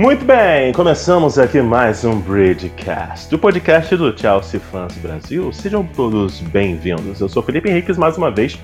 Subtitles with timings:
[0.00, 5.52] Muito bem, começamos aqui mais um Bridgecast, o podcast do Chelsea Fans Brasil.
[5.52, 7.20] Sejam todos bem-vindos.
[7.20, 8.58] Eu sou Felipe Henriques, mais uma vez,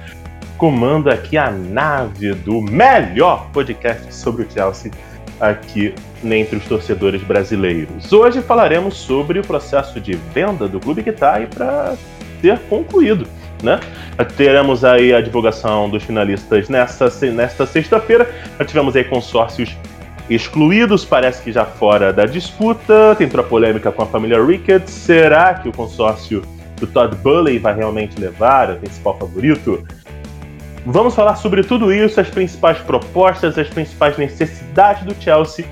[0.57, 4.91] comando aqui a nave do melhor podcast sobre o Chelsea
[5.39, 5.95] aqui
[6.25, 8.11] entre os torcedores brasileiros.
[8.11, 11.97] Hoje falaremos sobre o processo de venda do clube que está aí para
[12.41, 13.29] ser concluído.
[13.63, 13.79] Né?
[14.39, 18.27] Teremos aí a divulgação dos finalistas nesta, nesta sexta-feira.
[18.67, 19.77] Tivemos aí consórcios
[20.29, 23.15] excluídos, parece que já fora da disputa.
[23.17, 24.93] Tem toda a polêmica com a família Ricketts.
[24.93, 26.43] Será que o consórcio
[26.77, 29.87] do Todd Bully vai realmente levar o principal favorito?
[30.85, 35.65] Vamos falar sobre tudo isso, as principais propostas, as principais necessidades do Chelsea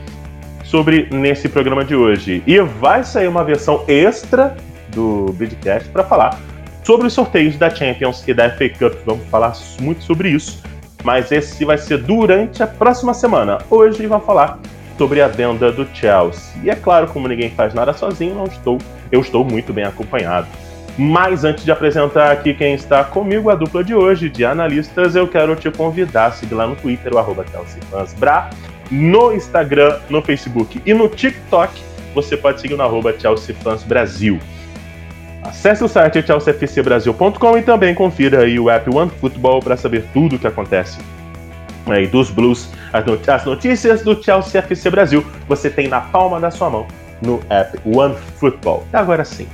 [0.64, 2.42] sobre nesse programa de hoje.
[2.46, 4.56] E vai sair uma versão extra
[4.88, 6.40] do Bidcast para falar
[6.82, 8.94] sobre os sorteios da Champions e da FA Cup.
[9.06, 10.62] Vamos falar muito sobre isso
[11.04, 13.58] mas esse vai ser durante a próxima semana.
[13.70, 14.58] Hoje vamos falar
[14.96, 16.62] sobre a venda do Chelsea.
[16.62, 18.78] E é claro, como ninguém faz nada sozinho, não estou,
[19.12, 20.48] eu estou muito bem acompanhado.
[20.96, 25.28] Mas antes de apresentar aqui quem está comigo, a dupla de hoje de analistas, eu
[25.28, 28.50] quero te convidar a seguir lá no Twitter, o arroba ChelseaFansBra,
[28.90, 31.82] no Instagram, no Facebook e no TikTok,
[32.14, 34.38] você pode seguir no arroba ChelseaFansBrasil.
[35.44, 40.38] Acesse o site chelseafcbrasil.com e também confira aí o app OneFootball para saber tudo o
[40.38, 40.98] que acontece
[41.92, 42.68] aí dos Blues.
[42.92, 46.86] As notícias do Chelsea FC Brasil você tem na palma da sua mão
[47.20, 48.84] no app OneFootball.
[48.92, 49.48] Agora sim.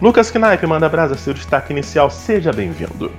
[0.00, 2.08] Lucas Knaip manda brasa seu destaque inicial.
[2.08, 3.10] Seja bem-vindo.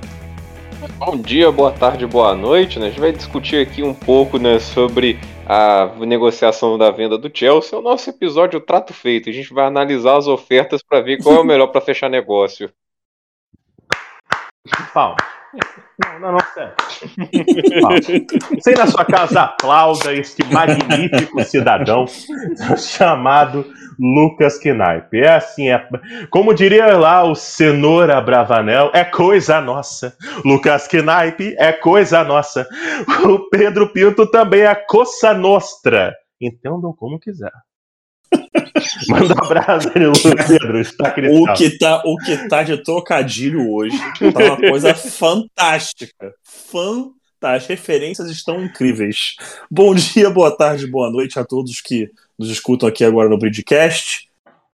[0.98, 2.80] Bom dia, boa tarde, boa noite.
[2.80, 2.86] Né?
[2.86, 5.20] A gente vai discutir aqui um pouco né, sobre
[5.52, 7.76] a negociação da venda do Chelsea.
[7.76, 9.32] É o nosso episódio Trato Feito.
[9.32, 12.72] A gente vai analisar as ofertas para ver qual é o melhor para fechar negócio.
[14.94, 15.39] Palmas.
[15.54, 16.74] Não, não, não, sério.
[18.62, 22.06] Sei na sua casa aplauda este magnífico cidadão
[22.78, 23.66] chamado
[24.00, 25.14] Lucas Knaip.
[25.14, 25.88] É assim, é,
[26.30, 30.16] como diria lá o Cenoura Bravanel, é coisa nossa.
[30.46, 32.68] Lucas Knaip é coisa nossa.
[33.26, 36.16] O Pedro Pinto também é coça nostra.
[36.40, 37.52] Entendam como quiser.
[39.08, 40.80] Manda um abraço, Pedro.
[40.80, 43.98] Está o que tá O que tá de trocadilho hoje
[44.34, 46.34] tá uma coisa fantástica.
[46.44, 47.20] Fantástica.
[47.42, 49.36] As referências estão incríveis.
[49.72, 54.28] Bom dia, boa tarde, boa noite a todos que nos escutam aqui agora no Bridgecast.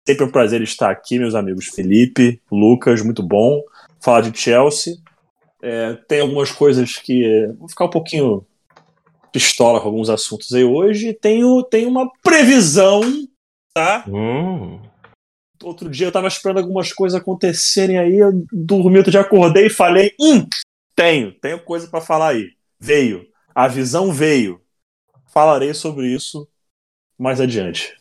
[0.08, 3.62] Sempre um prazer estar aqui, meus amigos Felipe, Lucas, muito bom.
[4.02, 4.98] Falar de Chelsea.
[5.62, 7.48] É, tem algumas coisas que.
[7.60, 8.44] Vou ficar um pouquinho
[9.32, 11.14] pistola com alguns assuntos aí hoje.
[11.14, 13.02] Tenho, tenho uma previsão
[13.76, 14.06] tá?
[14.08, 14.82] Hum.
[15.62, 19.70] Outro dia eu tava esperando algumas coisas acontecerem aí, eu dormi, outro dia acordei e
[19.70, 20.48] falei, hum,
[20.96, 22.52] tenho, tenho coisa para falar aí.
[22.80, 24.62] Veio, a visão veio.
[25.28, 26.48] Falarei sobre isso
[27.18, 27.96] mais adiante.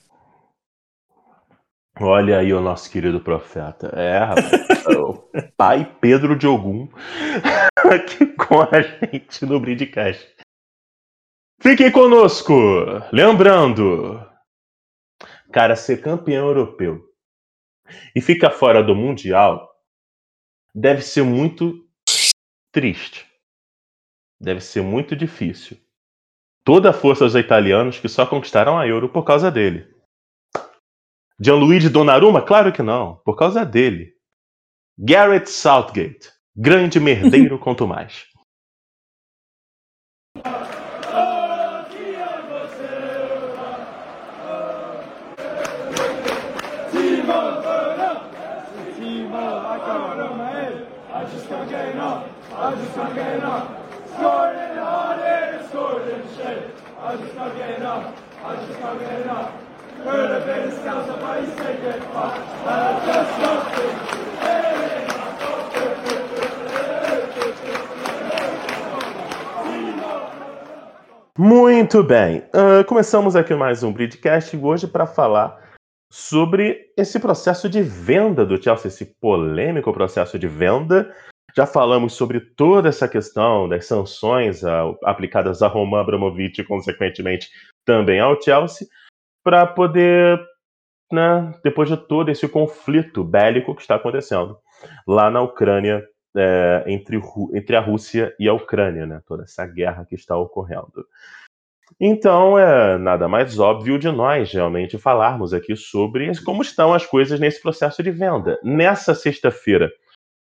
[2.00, 3.88] Olha aí o nosso querido profeta.
[3.96, 4.52] É, rapaz,
[4.86, 5.14] é o
[5.56, 6.88] pai Pedro de Ogum
[7.90, 10.28] aqui com a gente no Bridcast.
[11.60, 12.52] Fiquem conosco!
[13.12, 14.20] Lembrando,
[15.54, 17.00] cara ser campeão europeu
[18.12, 19.70] e ficar fora do Mundial
[20.74, 21.88] deve ser muito
[22.72, 23.24] triste.
[24.40, 25.78] Deve ser muito difícil.
[26.64, 29.94] Toda a força aos italianos que só conquistaram a Euro por causa dele.
[31.40, 32.42] Gianluigi Donnarumma?
[32.42, 34.12] Claro que não, por causa dele.
[34.98, 38.26] Garrett Southgate, grande merdeiro quanto mais.
[51.24, 52.28] I just can't get enough.
[54.12, 56.70] Scored in the hard air, scored in the shade.
[57.00, 57.38] I just.
[57.38, 58.78] I just
[62.12, 62.44] fucked.
[62.66, 63.40] I just
[63.80, 63.94] it.
[71.36, 75.63] Muito bem, uh, começamos aqui mais um Bridcast hoje para falar
[76.14, 81.12] sobre esse processo de venda do Chelsea, esse polêmico processo de venda
[81.56, 84.62] já falamos sobre toda essa questão das sanções
[85.02, 87.50] aplicadas a Roman Abramovich e, consequentemente,
[87.84, 88.86] também ao Chelsea,
[89.42, 90.40] para poder,
[91.12, 94.56] né, depois de todo esse conflito bélico que está acontecendo
[95.08, 96.00] lá na Ucrânia,
[96.36, 97.20] é, entre,
[97.54, 101.04] entre a Rússia e a Ucrânia, né, toda essa guerra que está ocorrendo.
[102.00, 107.38] Então, é nada mais óbvio de nós realmente falarmos aqui sobre como estão as coisas
[107.38, 108.58] nesse processo de venda.
[108.62, 109.90] Nessa sexta-feira,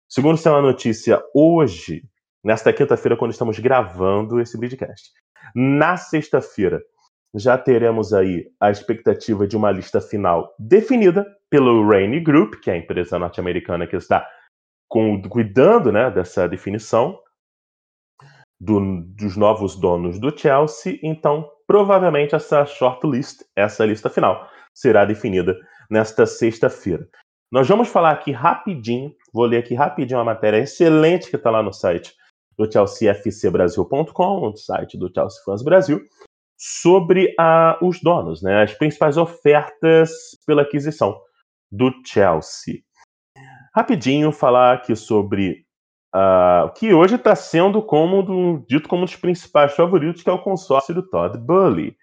[0.08, 2.04] Segundo saiu a notícia hoje,
[2.44, 5.12] nesta quinta-feira, quando estamos gravando esse podcast.
[5.56, 6.82] Na sexta-feira,
[7.34, 12.74] já teremos aí a expectativa de uma lista final definida pelo Rainy Group, que é
[12.74, 14.26] a empresa norte-americana que está
[15.30, 17.20] cuidando né, dessa definição
[18.60, 21.00] do, dos novos donos do Chelsea.
[21.04, 25.58] Então, provavelmente essa shortlist, essa lista final, será definida
[25.90, 27.08] nesta sexta-feira.
[27.52, 31.62] Nós vamos falar aqui rapidinho, vou ler aqui rapidinho uma matéria excelente que está lá
[31.62, 32.14] no site
[32.58, 36.02] do chelseafcbrasil.com, o site do Chelsea Fans Brasil,
[36.58, 40.12] sobre a, os donos, né, as principais ofertas
[40.46, 41.20] pela aquisição
[41.72, 42.82] do Chelsea.
[43.76, 45.65] Rapidinho falar aqui sobre
[46.16, 50.34] uh, que hoje está sendo como do, dito como um dos principais favoritos, que é
[50.34, 51.98] o consórcio do Todd Bully.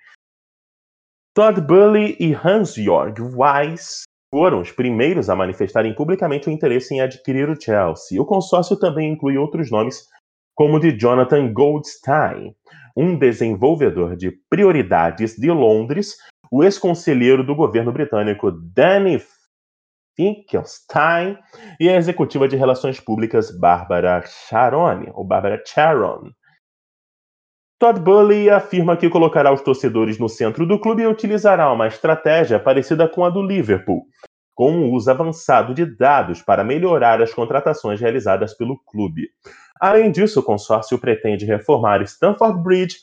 [1.35, 7.49] Todd Bully e Hans-Jörg Weiss foram os primeiros a manifestarem publicamente o interesse em adquirir
[7.49, 8.20] o Chelsea.
[8.20, 10.06] O consórcio também inclui outros nomes,
[10.55, 12.55] como o de Jonathan Goldstein,
[12.94, 16.17] um desenvolvedor de prioridades de Londres,
[16.50, 19.19] o ex-conselheiro do governo britânico Danny
[20.23, 21.37] Finkelstein
[21.81, 26.31] e a executiva de relações públicas Barbara Sharon, ou Barbara Charon.
[27.81, 32.61] Todd Bully afirma que colocará os torcedores no centro do clube e utilizará uma estratégia
[32.61, 34.05] parecida com a do Liverpool,
[34.55, 39.29] com um uso avançado de dados para melhorar as contratações realizadas pelo clube.
[39.81, 42.99] Além disso, o consórcio pretende reformar Stamford Bridge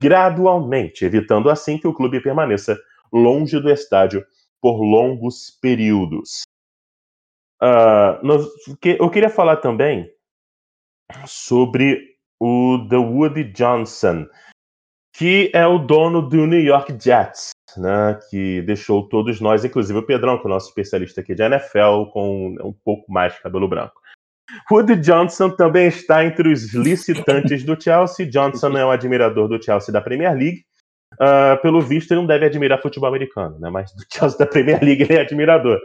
[0.00, 2.78] gradualmente, evitando assim que o clube permaneça
[3.12, 4.24] longe do estádio
[4.60, 6.42] por longos períodos.
[7.62, 8.46] Uh, nós,
[8.80, 10.10] que, eu queria falar também
[11.26, 12.02] sobre
[12.40, 14.26] o The Woody Johnson,
[15.14, 20.06] que é o dono do New York Jets, né, que deixou todos nós, inclusive o
[20.06, 23.68] Pedrão, que é o nosso especialista aqui de NFL, com um pouco mais de cabelo
[23.68, 24.00] branco.
[24.70, 28.26] Woody Johnson também está entre os licitantes do Chelsea.
[28.26, 30.64] Johnson é um admirador do Chelsea da Premier League.
[31.14, 33.68] Uh, pelo visto, ele não deve admirar futebol americano, né?
[33.70, 35.80] mas do Chelsea da Premier League ele é admirador.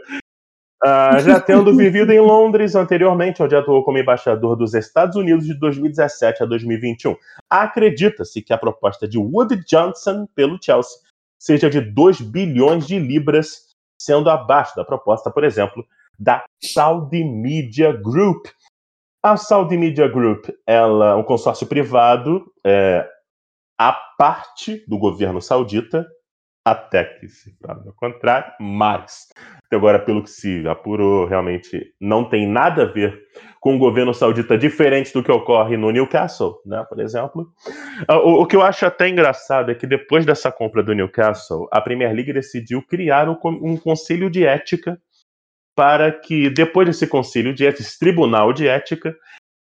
[0.86, 5.58] Uh, já tendo vivido em Londres anteriormente, onde atuou como embaixador dos Estados Unidos de
[5.58, 7.16] 2017 a 2021.
[7.50, 11.00] Acredita-se que a proposta de Woody Johnson pelo Chelsea
[11.40, 15.84] seja de 2 bilhões de libras, sendo abaixo da proposta, por exemplo,
[16.16, 18.46] da Saudi Media Group.
[19.20, 23.04] A Saudi Media Group ela é um consórcio privado é,
[24.16, 26.06] parte do governo saudita,
[26.66, 29.28] até que se prove o contrário, mas
[29.70, 33.22] agora, pelo que se apurou, realmente não tem nada a ver
[33.60, 37.52] com o governo saudita diferente do que ocorre no Newcastle, né, por exemplo.
[38.08, 41.68] Ah, o, o que eu acho até engraçado é que depois dessa compra do Newcastle,
[41.70, 45.00] a Premier League decidiu criar um, um conselho de ética
[45.76, 49.14] para que, depois desse conselho de ética, esse tribunal de ética,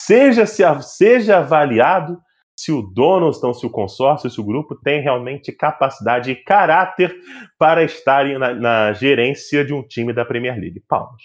[0.03, 2.21] seja, se, seja avaliado
[2.61, 7.17] se o dono, então, se o consórcio, se o grupo tem realmente capacidade e caráter
[7.59, 10.85] para estarem na, na gerência de um time da Premier League.
[10.87, 11.23] Palmas.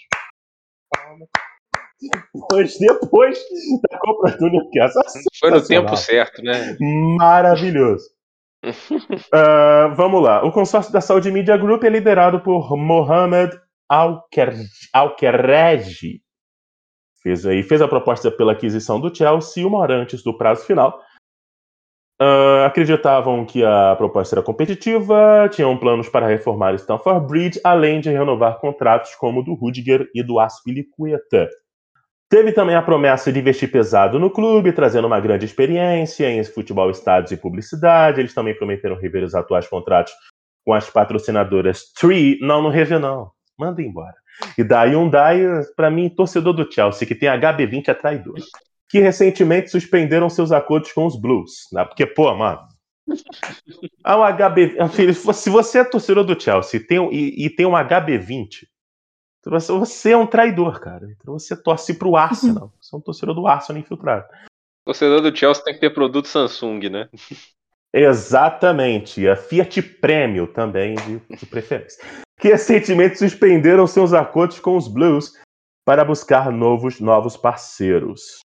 [0.90, 1.28] Palmas.
[2.32, 3.38] Depois, depois
[3.82, 5.02] da compra do Newcastle.
[5.38, 6.74] Foi no tempo certo, né?
[7.18, 8.06] Maravilhoso.
[8.64, 10.42] uh, vamos lá.
[10.42, 13.54] O consórcio da Saudi Media Group é liderado por Mohamed
[14.94, 16.22] Alquerregi.
[17.22, 20.98] Fez, aí, fez a proposta pela aquisição do Chelsea uma hora antes do prazo final
[22.20, 28.10] Uh, acreditavam que a proposta era competitiva, tinham planos para reformar Stamford Bridge, além de
[28.10, 31.46] renovar contratos como o do Rudiger e do Aspilicueta.
[32.28, 36.90] Teve também a promessa de investir pesado no clube, trazendo uma grande experiência em futebol,
[36.90, 38.18] estádios e publicidade.
[38.18, 40.12] Eles também prometeram rever os atuais contratos
[40.64, 42.38] com as patrocinadoras Tree.
[42.40, 43.30] Não, não rever não.
[43.58, 44.14] Manda embora.
[44.58, 45.40] E da Hyundai,
[45.76, 48.34] para mim, torcedor do Chelsea, que tem HB20 é traidor
[48.88, 51.68] que recentemente suspenderam seus acordos com os Blues.
[51.72, 51.84] Né?
[51.84, 52.60] Porque, pô, mano.
[54.02, 54.76] Ah, um HB,
[55.34, 58.66] se você é torcedor do Chelsea tem, e, e tem um HB20,
[59.44, 61.08] você é um traidor, cara.
[61.10, 62.72] Então você torce pro Arsenal.
[62.80, 64.26] Você é um torcedor do Arsenal infiltrado.
[64.84, 67.08] Torcedor do Chelsea tem que ter produto Samsung, né?
[67.92, 69.26] Exatamente.
[69.28, 72.04] A Fiat Premium também, de, de preferência.
[72.38, 75.32] Que recentemente suspenderam seus acordos com os Blues
[75.84, 78.40] para buscar novos, novos parceiros.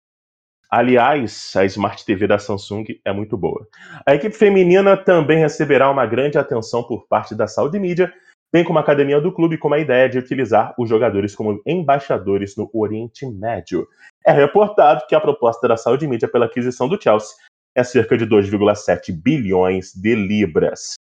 [0.72, 3.68] Aliás, a Smart TV da Samsung é muito boa.
[4.06, 8.10] A equipe feminina também receberá uma grande atenção por parte da Saudi Media,
[8.50, 12.56] bem como a academia do clube, com a ideia de utilizar os jogadores como embaixadores
[12.56, 13.86] no Oriente Médio.
[14.24, 17.36] É reportado que a proposta da Saudi Media pela aquisição do Chelsea
[17.74, 20.94] é cerca de 2,7 bilhões de libras.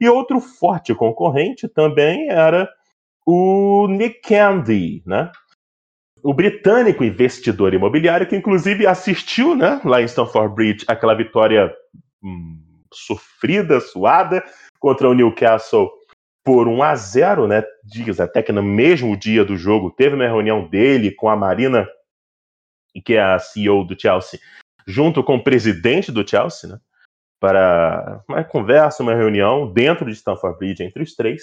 [0.00, 2.72] E outro forte concorrente também era
[3.26, 5.32] o Nick Candy, né?
[6.28, 11.74] O britânico investidor imobiliário, que inclusive assistiu né, lá em Stamford Bridge aquela vitória
[12.22, 14.44] hum, sofrida, suada
[14.78, 15.90] contra o Newcastle
[16.44, 17.64] por 1 a 0 né?
[17.82, 21.88] Dias até que no mesmo dia do jogo teve uma reunião dele com a Marina,
[23.02, 24.38] que é a CEO do Chelsea,
[24.86, 26.78] junto com o presidente do Chelsea, né?
[27.40, 31.42] Para uma conversa, uma reunião dentro de Stamford Bridge entre os três.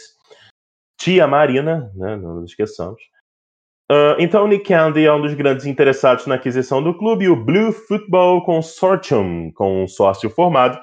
[0.95, 2.15] Tia Marina, né?
[2.17, 3.14] Não nos esqueçamos.
[3.91, 7.71] Uh, então, Nick Candy é um dos grandes interessados na aquisição do clube, o Blue
[7.71, 10.79] Football Consortium, com um sócio formado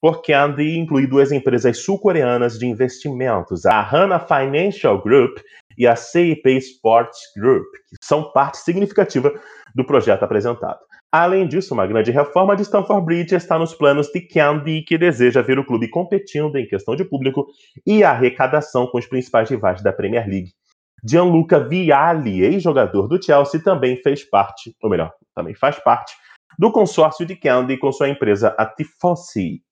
[0.00, 5.38] por Candy, inclui duas empresas sul-coreanas de investimentos, a Hana Financial Group
[5.76, 9.32] e a CIP Sports Group, que são parte significativa
[9.74, 10.78] do projeto apresentado.
[11.10, 15.42] Além disso, uma grande reforma de Stamford Bridge está nos planos de Candy, que deseja
[15.42, 17.46] ver o clube competindo em questão de público
[17.84, 20.50] e arrecadação com os principais rivais da Premier League.
[21.04, 26.14] Gianluca Vialli, ex-jogador do Chelsea, também fez parte, ou melhor, também faz parte,
[26.58, 29.62] do consórcio de Candy com sua empresa a Tifosi,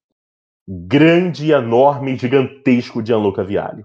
[0.69, 3.85] grande, enorme, gigantesco Gianluca Vialli.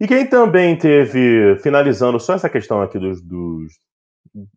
[0.00, 3.72] E quem também teve, finalizando só essa questão aqui dos, dos,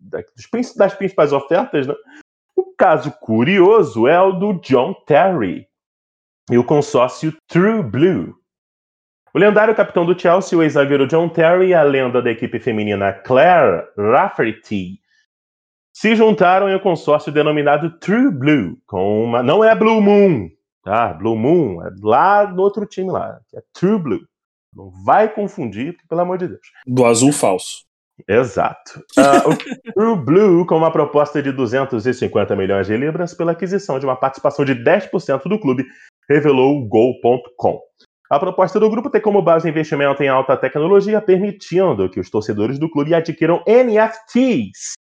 [0.02, 0.46] das
[0.92, 1.94] principais ofertas, né?
[2.56, 5.66] o caso curioso é o do John Terry
[6.52, 8.39] e o consórcio True Blue.
[9.34, 13.14] O lendário capitão do Chelsea, o ex-zagueiro John Terry e a lenda da equipe feminina
[13.14, 15.00] Claire Rafferty
[15.94, 20.50] se juntaram em um consórcio denominado True Blue, com uma não é Blue Moon,
[20.84, 21.14] Tá?
[21.14, 24.22] Blue Moon é lá no outro time lá, que é True Blue.
[24.76, 26.62] Não vai confundir, pelo amor de Deus.
[26.88, 27.86] Do azul falso.
[28.28, 29.00] Exato.
[29.18, 29.56] Uh, o
[29.94, 34.66] True Blue com uma proposta de 250 milhões de libras pela aquisição de uma participação
[34.66, 35.86] de 10% do clube,
[36.30, 37.80] revelou o Gol.com.
[38.30, 42.78] A proposta do grupo tem como base investimento em alta tecnologia, permitindo que os torcedores
[42.78, 44.94] do clube adquiram NFTs.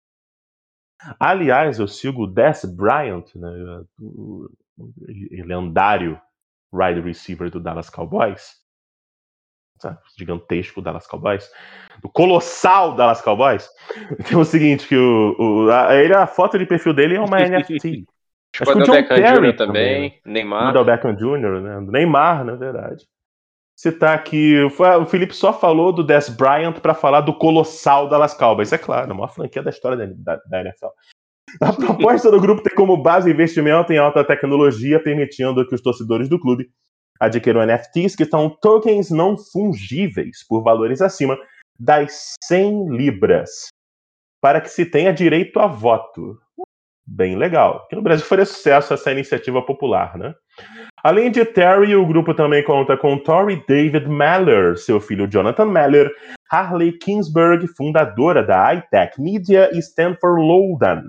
[1.20, 3.84] Aliás, eu sigo o Des Bryant, né,
[5.44, 6.18] lendário
[6.72, 8.56] wide receiver do Dallas Cowboys,
[10.16, 11.50] gigantesco Dallas Cowboys,
[12.00, 13.68] do colossal Dallas Cowboys,
[14.26, 17.38] tem o seguinte, que o, o a, ele, a foto de perfil dele é uma
[17.46, 18.06] NFT.
[18.60, 19.56] Acho que o John Beckham Terry Jr.
[19.56, 20.76] também, também Neymar.
[20.76, 21.80] O Beckham Jr., né?
[21.80, 23.06] Neymar, na verdade.
[23.78, 28.72] Citar aqui, o Felipe só falou do Des Bryant para falar do colossal Dallas Cowboys.
[28.72, 30.88] É claro, a maior franquia da história da, da, da NFL.
[31.60, 36.28] A proposta do grupo tem como base investimento em alta tecnologia, permitindo que os torcedores
[36.28, 36.68] do clube
[37.20, 41.38] adquiram NFTs, que são tokens não fungíveis por valores acima
[41.78, 43.68] das 100 libras,
[44.40, 46.36] para que se tenha direito a voto.
[47.06, 47.84] Bem legal.
[47.86, 50.34] Aqui no Brasil foi sucesso essa iniciativa popular, né?
[51.02, 56.10] Além de Terry, o grupo também conta com Tori David Maller, seu filho Jonathan Maller,
[56.50, 61.02] Harley Kingsburg, fundadora da iTech Media, e Stanford Loudan,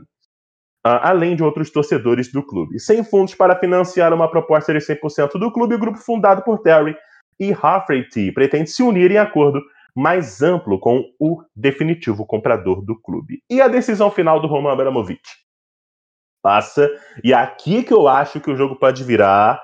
[0.86, 2.80] ah, além de outros torcedores do clube.
[2.80, 6.96] Sem fundos para financiar uma proposta de 100% do clube, o grupo fundado por Terry
[7.40, 9.62] e Rafferty pretende se unir em acordo
[9.96, 13.42] mais amplo com o definitivo comprador do clube.
[13.50, 15.22] E a decisão final do Roman Abramovich?
[16.42, 16.90] Passa,
[17.24, 19.62] e é aqui que eu acho que o jogo pode virar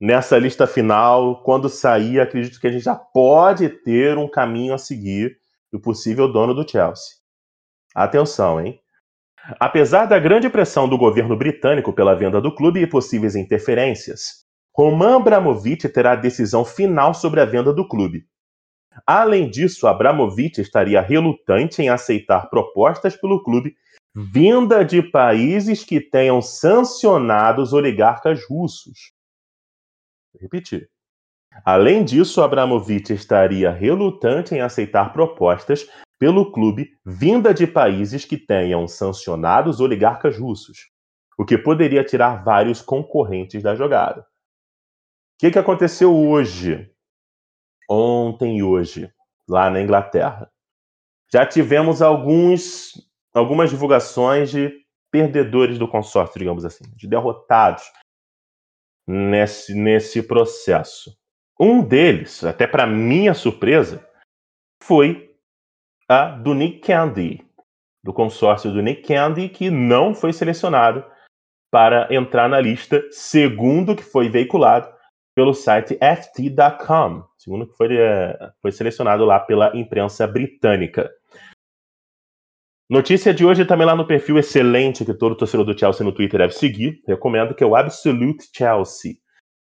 [0.00, 4.78] nessa lista final, quando sair, acredito que a gente já pode ter um caminho a
[4.78, 5.36] seguir
[5.72, 7.16] do possível dono do Chelsea.
[7.94, 8.80] Atenção, hein?
[9.58, 14.44] Apesar da grande pressão do governo britânico pela venda do clube e possíveis interferências,
[14.76, 18.26] Roman Abramovich terá a decisão final sobre a venda do clube.
[19.06, 23.74] Além disso, Abramovich estaria relutante em aceitar propostas pelo clube
[24.14, 29.12] vinda de países que tenham sancionado os oligarcas russos.
[30.40, 30.90] Repetir.
[31.64, 38.86] Além disso, Abramovich estaria relutante em aceitar propostas pelo clube vinda de países que tenham
[38.86, 40.90] sancionado os oligarcas russos,
[41.38, 44.20] o que poderia tirar vários concorrentes da jogada.
[44.20, 44.26] O
[45.40, 46.92] que, que aconteceu hoje?
[47.88, 49.10] Ontem e hoje,
[49.48, 50.50] lá na Inglaterra.
[51.32, 52.92] Já tivemos alguns,
[53.32, 57.84] algumas divulgações de perdedores do consórcio, digamos assim, de derrotados
[59.08, 61.16] nesse, nesse processo.
[61.58, 64.06] Um deles, até para minha surpresa,
[64.82, 65.34] foi
[66.08, 67.44] a do Nick Candy,
[68.04, 71.04] do consórcio do Nick Candy, que não foi selecionado
[71.70, 74.88] para entrar na lista, segundo que foi veiculado
[75.34, 81.10] pelo site FT.com, segundo que foi, é, foi selecionado lá pela imprensa britânica.
[82.90, 86.40] Notícia de hoje também lá no perfil excelente que todo torcedor do Chelsea no Twitter
[86.40, 87.02] deve seguir.
[87.06, 89.16] Recomendo que é o Absolute Chelsea.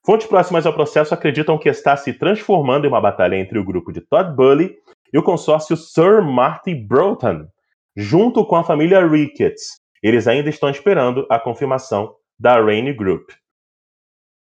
[0.07, 3.93] Fontes próximas ao processo acreditam que está se transformando em uma batalha entre o grupo
[3.93, 4.75] de Todd Bully
[5.13, 7.47] e o consórcio Sir Marty Broughton,
[7.95, 9.79] junto com a família Ricketts.
[10.03, 13.29] Eles ainda estão esperando a confirmação da Rainy Group.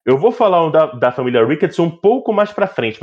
[0.06, 3.00] Eu vou falar da, da família Ricketts um pouco mais para frente,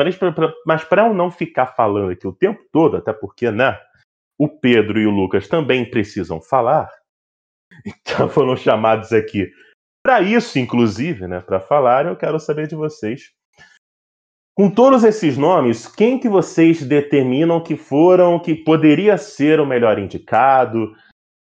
[0.65, 3.77] mas para não ficar falando aqui o tempo todo, até porque, né,
[4.39, 6.91] o Pedro e o Lucas também precisam falar,
[7.87, 9.51] então foram chamados aqui
[10.05, 13.33] para isso, inclusive, né, para falar, eu quero saber de vocês.
[14.55, 19.99] Com todos esses nomes, quem que vocês determinam que foram, que poderia ser o melhor
[19.99, 20.95] indicado?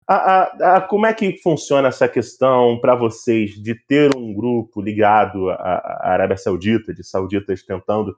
[0.07, 4.81] A, a, a, como é que funciona essa questão para vocês de ter um grupo
[4.81, 8.15] ligado à, Arábia Saudita, de sauditas tentando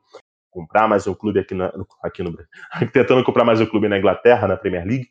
[0.51, 2.35] comprar mais um clube aqui, na, aqui no
[2.93, 5.09] tentando comprar mais um clube na Inglaterra, na Premier League,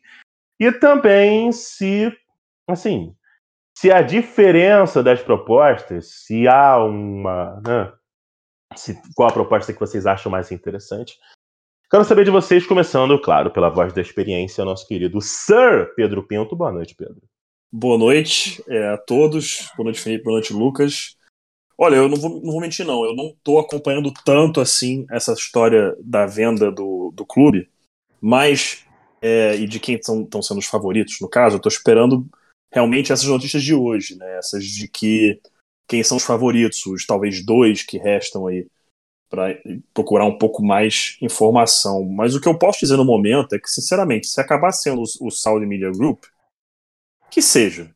[0.59, 2.15] e também se,
[2.67, 3.13] assim,
[3.77, 7.91] se a diferença das propostas, se há uma, né,
[8.75, 11.17] se, qual a proposta que vocês acham mais interessante,
[11.91, 16.55] Quero saber de vocês, começando, claro, pela voz da experiência, nosso querido Sir Pedro Pinto.
[16.55, 17.21] Boa noite, Pedro.
[17.69, 19.69] Boa noite é, a todos.
[19.75, 20.23] Boa noite, Felipe.
[20.23, 21.17] Boa noite, Lucas.
[21.83, 23.03] Olha, eu não vou, não vou mentir, não.
[23.03, 27.67] Eu não estou acompanhando tanto assim essa história da venda do, do clube,
[28.21, 28.85] mas.
[29.23, 32.27] É, e de quem estão sendo os favoritos, no caso, eu estou esperando
[32.71, 34.37] realmente essas notícias de hoje, né?
[34.37, 35.39] Essas de que
[35.87, 38.67] quem são os favoritos, os talvez dois que restam aí
[39.29, 39.59] para
[39.93, 42.03] procurar um pouco mais informação.
[42.03, 45.27] Mas o que eu posso dizer no momento é que, sinceramente, se acabar sendo o,
[45.27, 46.25] o Saudi Media Group,
[47.31, 47.93] que seja,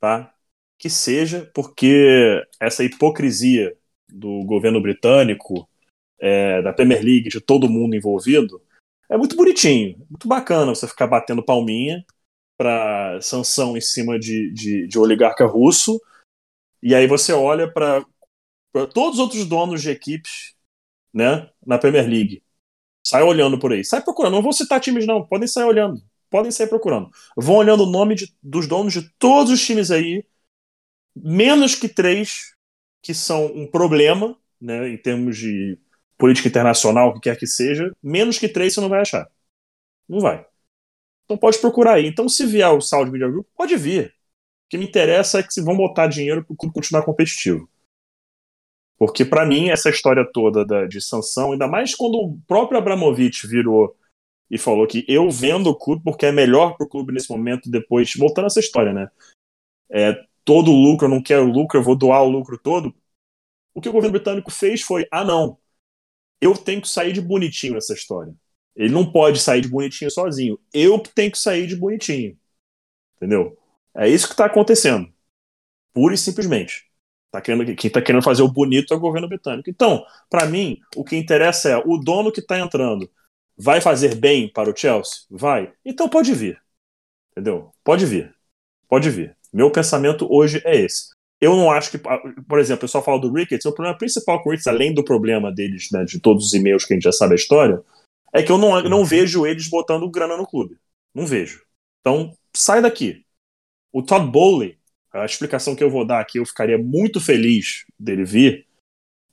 [0.00, 0.33] tá?
[0.78, 3.76] Que seja, porque essa hipocrisia
[4.08, 5.68] do governo britânico,
[6.18, 8.62] é, da Premier League, de todo mundo envolvido,
[9.08, 12.04] é muito bonitinho, muito bacana você ficar batendo palminha
[12.56, 16.00] para sanção em cima de, de, de oligarca russo,
[16.82, 18.04] e aí você olha para
[18.92, 20.54] todos os outros donos de equipes
[21.12, 22.42] né, na Premier League.
[23.06, 23.84] Sai olhando por aí.
[23.84, 24.34] Sai procurando.
[24.34, 25.26] Não vou citar times, não.
[25.26, 26.02] Podem sair olhando.
[26.30, 27.10] Podem sair procurando.
[27.36, 30.26] Vão olhando o nome de, dos donos de todos os times aí.
[31.16, 32.54] Menos que três
[33.02, 35.78] que são um problema, né, em termos de
[36.16, 37.92] política internacional, o que quer que seja.
[38.02, 39.30] Menos que três você não vai achar.
[40.08, 40.46] Não vai.
[41.24, 42.06] Então pode procurar aí.
[42.06, 44.08] Então, se vier o Saudi Media Group, pode vir.
[44.08, 47.68] O que me interessa é que se vão botar dinheiro para o clube continuar competitivo.
[48.96, 53.46] Porque, para mim, essa história toda da, de sanção, ainda mais quando o próprio Abramovich
[53.46, 53.96] virou
[54.50, 57.70] e falou que eu vendo o clube porque é melhor para o clube nesse momento,
[57.70, 59.10] depois, voltando a essa história, né?
[59.90, 62.94] É, todo o lucro, eu não quero lucro, eu vou doar o lucro todo.
[63.74, 65.58] O que o governo britânico fez foi: ah, não,
[66.40, 68.34] eu tenho que sair de bonitinho nessa história.
[68.76, 70.58] Ele não pode sair de bonitinho sozinho.
[70.72, 72.36] Eu tenho que sair de bonitinho.
[73.16, 73.56] Entendeu?
[73.94, 75.12] É isso que está acontecendo.
[75.92, 76.90] Pura e simplesmente.
[77.30, 79.70] Tá querendo, quem está querendo fazer o bonito é o governo britânico.
[79.70, 83.10] Então, para mim, o que interessa é o dono que está entrando
[83.56, 85.22] vai fazer bem para o Chelsea?
[85.30, 85.72] Vai.
[85.84, 86.60] Então pode vir.
[87.32, 87.72] Entendeu?
[87.82, 88.34] Pode vir.
[88.88, 89.36] Pode vir.
[89.54, 91.14] Meu pensamento hoje é esse.
[91.40, 94.48] Eu não acho que, por exemplo, o pessoal fala do Ricketts, o problema principal com
[94.48, 97.12] o Ricketts, além do problema deles, né, de todos os e-mails que a gente já
[97.12, 97.82] sabe a história,
[98.32, 100.76] é que eu não, não vejo eles botando grana no clube.
[101.14, 101.62] Não vejo.
[102.00, 103.24] Então, sai daqui.
[103.92, 104.76] O Todd Bowley
[105.14, 108.66] a explicação que eu vou dar aqui, eu ficaria muito feliz dele vir,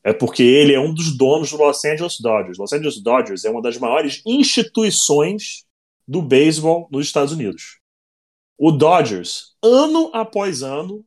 [0.04, 2.58] é porque ele é um dos donos do Los Angeles Dodgers.
[2.58, 5.66] Los Angeles Dodgers é uma das maiores instituições
[6.08, 7.80] do beisebol nos Estados Unidos.
[8.64, 11.04] O Dodgers, ano após ano,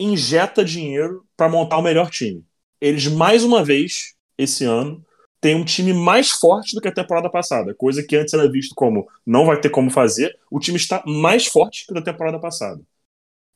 [0.00, 2.42] injeta dinheiro para montar o melhor time.
[2.80, 5.04] Eles, mais uma vez, esse ano,
[5.42, 8.74] têm um time mais forte do que a temporada passada, coisa que antes era visto
[8.74, 10.38] como não vai ter como fazer.
[10.50, 12.80] O time está mais forte que na temporada passada.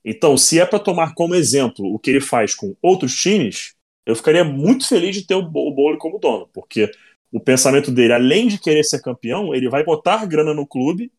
[0.04, 3.74] Então, se é para tomar como exemplo o que ele faz com outros times,
[4.04, 6.92] eu ficaria muito feliz de ter o Bowley como dono, porque
[7.32, 11.10] o pensamento dele, além de querer ser campeão, ele vai botar grana no clube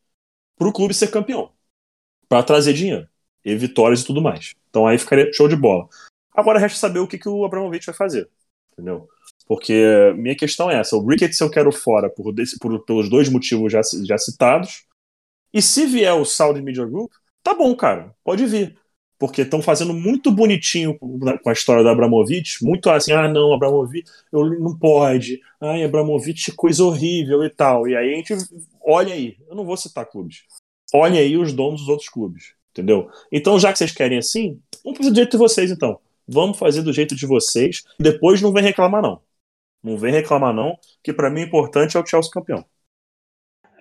[0.56, 1.52] para o clube ser campeão,
[2.28, 3.08] para trazer dinheiro,
[3.44, 4.54] e vitórias e tudo mais.
[4.70, 5.88] Então aí ficaria show de bola.
[6.36, 8.30] Agora resta saber o que, que o Abramovich vai fazer,
[8.74, 9.08] entendeu?
[9.48, 13.30] Porque minha questão é essa: o Ricketts eu quero fora por, desse, por pelos dois
[13.30, 14.86] motivos já, já citados,
[15.54, 17.12] e se vier o Saudi Media Group,
[17.44, 18.78] tá bom, cara, pode vir.
[19.20, 24.10] Porque estão fazendo muito bonitinho com a história do Abramovich, muito assim, ah, não, Abramovich,
[24.34, 27.88] eu não pode, ai, Abramovich, coisa horrível e tal.
[27.88, 28.34] E aí a gente,
[28.82, 30.44] olha aí, eu não vou citar clubes,
[30.94, 33.10] olha aí os donos dos outros clubes, entendeu?
[33.32, 36.00] Então, já que vocês querem assim, vamos fazer do jeito de vocês, então.
[36.28, 39.22] Vamos fazer do jeito de vocês, depois não vem reclamar, não.
[39.84, 42.64] Não vem reclamar, não, que para mim o importante é o Chelsea campeão.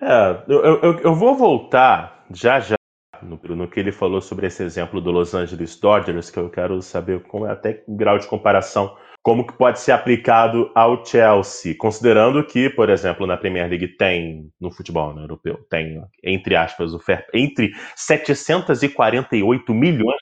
[0.01, 2.75] É, eu, eu, eu vou voltar já já
[3.21, 6.81] no, no, que ele falou sobre esse exemplo do Los Angeles Dodgers, que eu quero
[6.81, 12.45] saber como é até grau de comparação, como que pode ser aplicado ao Chelsea, considerando
[12.45, 16.99] que, por exemplo, na Premier League tem, no futebol né, europeu, tem, entre aspas, o
[16.99, 20.17] fair, entre 748 milhões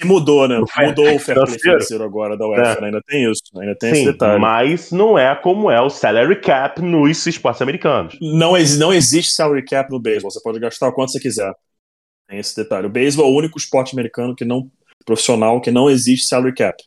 [0.00, 0.58] de mudou, né?
[0.58, 2.80] Mudou o fair play financeiro agora da UEFA, é.
[2.80, 2.86] né?
[2.86, 4.40] ainda tem isso, ainda tem Sim, esse detalhe.
[4.40, 8.16] Mas não é como é o salary cap nos esportes americanos.
[8.20, 11.52] Não, não existe salary cap no beisebol, você pode gastar o quanto você quiser.
[12.28, 12.86] Tem esse detalhe.
[12.86, 14.70] O beisebol é o único esporte americano que não
[15.04, 16.82] profissional que não existe salary cap.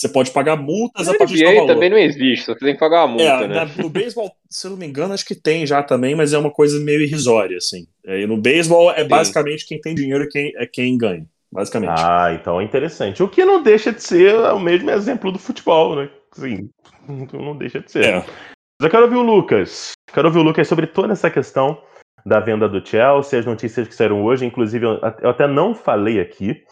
[0.00, 1.66] Você pode pagar multas a partir do valor.
[1.66, 3.70] também não existe, você tem que pagar uma multa, é, né?
[3.76, 6.50] no beisebol, se eu não me engano, acho que tem já também, mas é uma
[6.50, 7.86] coisa meio irrisória, assim.
[8.06, 9.08] E no beisebol é Sim.
[9.08, 11.92] basicamente quem tem dinheiro quem, é quem ganha, basicamente.
[11.98, 13.22] Ah, então é interessante.
[13.22, 16.08] O que não deixa de ser o mesmo exemplo do futebol, né?
[16.32, 16.70] Sim,
[17.34, 18.04] não deixa de ser.
[18.06, 18.14] É.
[18.20, 19.92] Mas eu quero ouvir o Lucas.
[20.14, 21.78] Quero ouvir o Lucas sobre toda essa questão
[22.24, 26.64] da venda do Chelsea, as notícias que saíram hoje, inclusive eu até não falei aqui.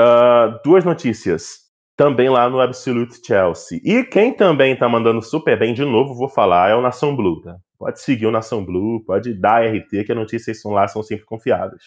[0.00, 1.63] Uh, duas notícias
[1.96, 3.80] também lá no Absolute Chelsea.
[3.84, 7.40] E quem também tá mandando super bem, de novo, vou falar, é o Nação Blue,
[7.40, 7.56] tá?
[7.78, 11.24] Pode seguir o Nação Blue, pode dar RT, que as notícias são lá, são sempre
[11.24, 11.82] confiáveis.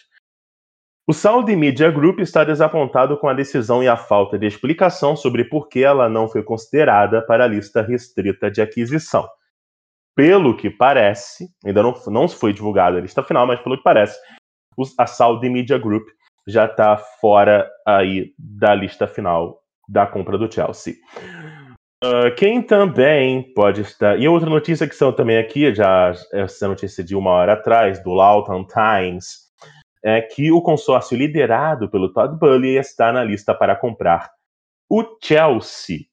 [1.06, 5.44] O Saudi Media Group está desapontado com a decisão e a falta de explicação sobre
[5.44, 9.26] por que ela não foi considerada para a lista restrita de aquisição.
[10.14, 14.18] Pelo que parece, ainda não, não foi divulgada a lista final, mas pelo que parece,
[14.98, 16.06] a Saudi Media Group
[16.46, 19.57] já está fora aí da lista final
[19.88, 20.94] da compra do Chelsea.
[22.04, 24.20] Uh, quem também pode estar.
[24.20, 28.12] E outra notícia que são também aqui, já essa notícia de uma hora atrás, do
[28.12, 29.48] Lawton Times,
[30.04, 34.30] é que o consórcio liderado pelo Todd Bully está na lista para comprar
[34.88, 36.06] o Chelsea.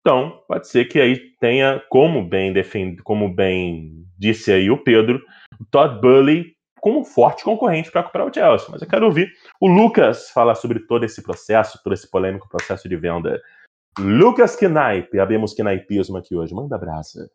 [0.00, 5.20] Então, pode ser que aí tenha, como bem defende, como bem disse aí o Pedro,
[5.60, 6.56] o Todd Bully
[6.88, 8.68] como um forte concorrente para comprar o Chelsea.
[8.70, 12.88] Mas eu quero ouvir o Lucas falar sobre todo esse processo, todo esse polêmico processo
[12.88, 13.40] de venda.
[13.98, 16.54] Lucas Knipe, abrimos Knaipismo aqui hoje.
[16.54, 17.30] Manda brasa.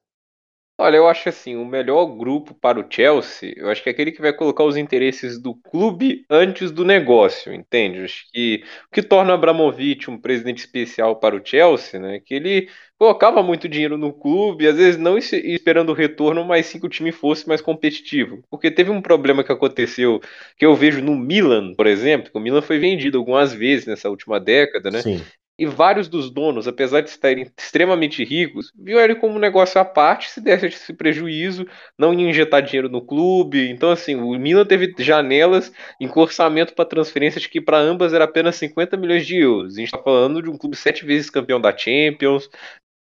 [0.83, 4.11] Olha, eu acho assim, o melhor grupo para o Chelsea, eu acho que é aquele
[4.11, 7.99] que vai colocar os interesses do clube antes do negócio, entende?
[7.99, 12.33] Eu acho que o que torna Abramovich um presidente especial para o Chelsea, né, que
[12.33, 12.67] ele
[12.99, 16.89] colocava muito dinheiro no clube, às vezes não esperando o retorno, mas sim que o
[16.89, 18.43] time fosse mais competitivo.
[18.51, 20.19] Porque teve um problema que aconteceu,
[20.57, 24.09] que eu vejo no Milan, por exemplo, que o Milan foi vendido algumas vezes nessa
[24.09, 25.01] última década, né?
[25.01, 25.21] Sim.
[25.63, 29.85] E vários dos donos, apesar de estarem extremamente ricos, viam ele como um negócio à
[29.85, 31.65] parte, se desse esse prejuízo,
[31.97, 33.69] não iam injetar dinheiro no clube.
[33.69, 35.71] Então, assim, o Milan teve janelas
[36.01, 39.75] em orçamento para transferências que para ambas era apenas 50 milhões de euros.
[39.75, 42.49] A gente está falando de um clube sete vezes campeão da Champions,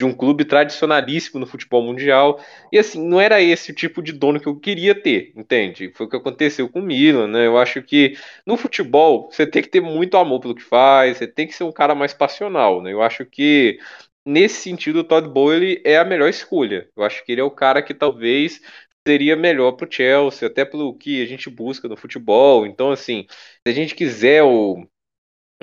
[0.03, 2.41] de um clube tradicionalíssimo no futebol mundial.
[2.73, 5.93] E assim, não era esse o tipo de dono que eu queria ter, entende?
[5.95, 7.47] Foi o que aconteceu com o Milan, né?
[7.47, 11.27] Eu acho que no futebol você tem que ter muito amor pelo que faz, você
[11.29, 12.93] tem que ser um cara mais passional, né?
[12.93, 13.79] Eu acho que
[14.27, 16.89] nesse sentido o Todd Bowley é a melhor escolha.
[16.97, 18.61] Eu acho que ele é o cara que talvez
[19.07, 22.67] seria melhor para o Chelsea, até pelo que a gente busca no futebol.
[22.67, 24.85] Então, assim, se a gente quiser o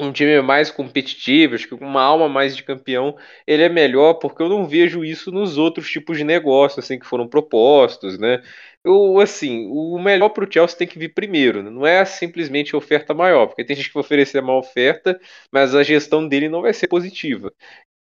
[0.03, 4.15] um time mais competitivo, acho que com uma alma mais de campeão, ele é melhor
[4.15, 8.41] porque eu não vejo isso nos outros tipos de negócio assim que foram propostos, né?
[8.83, 11.69] Eu, assim, o melhor para o Chelsea tem que vir primeiro, né?
[11.69, 15.19] não é simplesmente oferta maior, porque tem gente que vai oferecer uma oferta,
[15.51, 17.51] mas a gestão dele não vai ser positiva.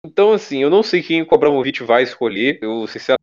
[0.05, 2.59] Então, assim, eu não sei quem o Abramovich vai escolher.
[2.63, 3.18] Eu, sinceramente,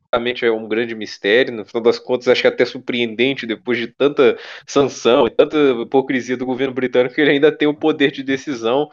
[0.46, 1.54] é um grande mistério.
[1.54, 5.58] No final das contas, acho que é até surpreendente, depois de tanta sanção e tanta
[5.82, 8.90] hipocrisia do governo britânico, que ele ainda tem o poder de decisão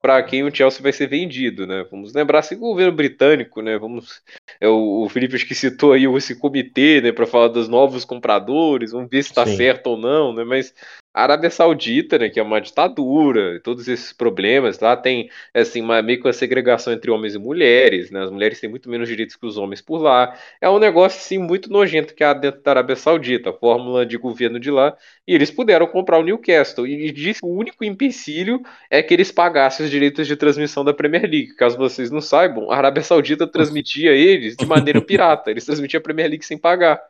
[0.00, 1.84] para quem o Chelsea vai ser vendido, né?
[1.90, 3.76] Vamos lembrar se o governo britânico, né?
[3.78, 4.22] Vamos,
[4.60, 8.04] é o, o Felipe acho que citou aí esse comitê, né, para falar dos novos
[8.04, 10.44] compradores, vamos ver se está certo ou não, né?
[10.44, 10.72] Mas
[11.18, 16.00] a Arábia Saudita, né, que é uma ditadura, todos esses problemas, lá tem assim, uma,
[16.00, 19.34] meio que uma segregação entre homens e mulheres, né, as mulheres têm muito menos direitos
[19.34, 22.70] que os homens por lá, é um negócio assim, muito nojento que há dentro da
[22.70, 27.10] Arábia Saudita, a fórmula de governo de lá, e eles puderam comprar o Newcastle, e
[27.10, 31.22] disse que o único empecilho é que eles pagassem os direitos de transmissão da Premier
[31.22, 35.98] League, caso vocês não saibam, a Arábia Saudita transmitia eles de maneira pirata, eles transmitiam
[35.98, 37.02] a Premier League sem pagar.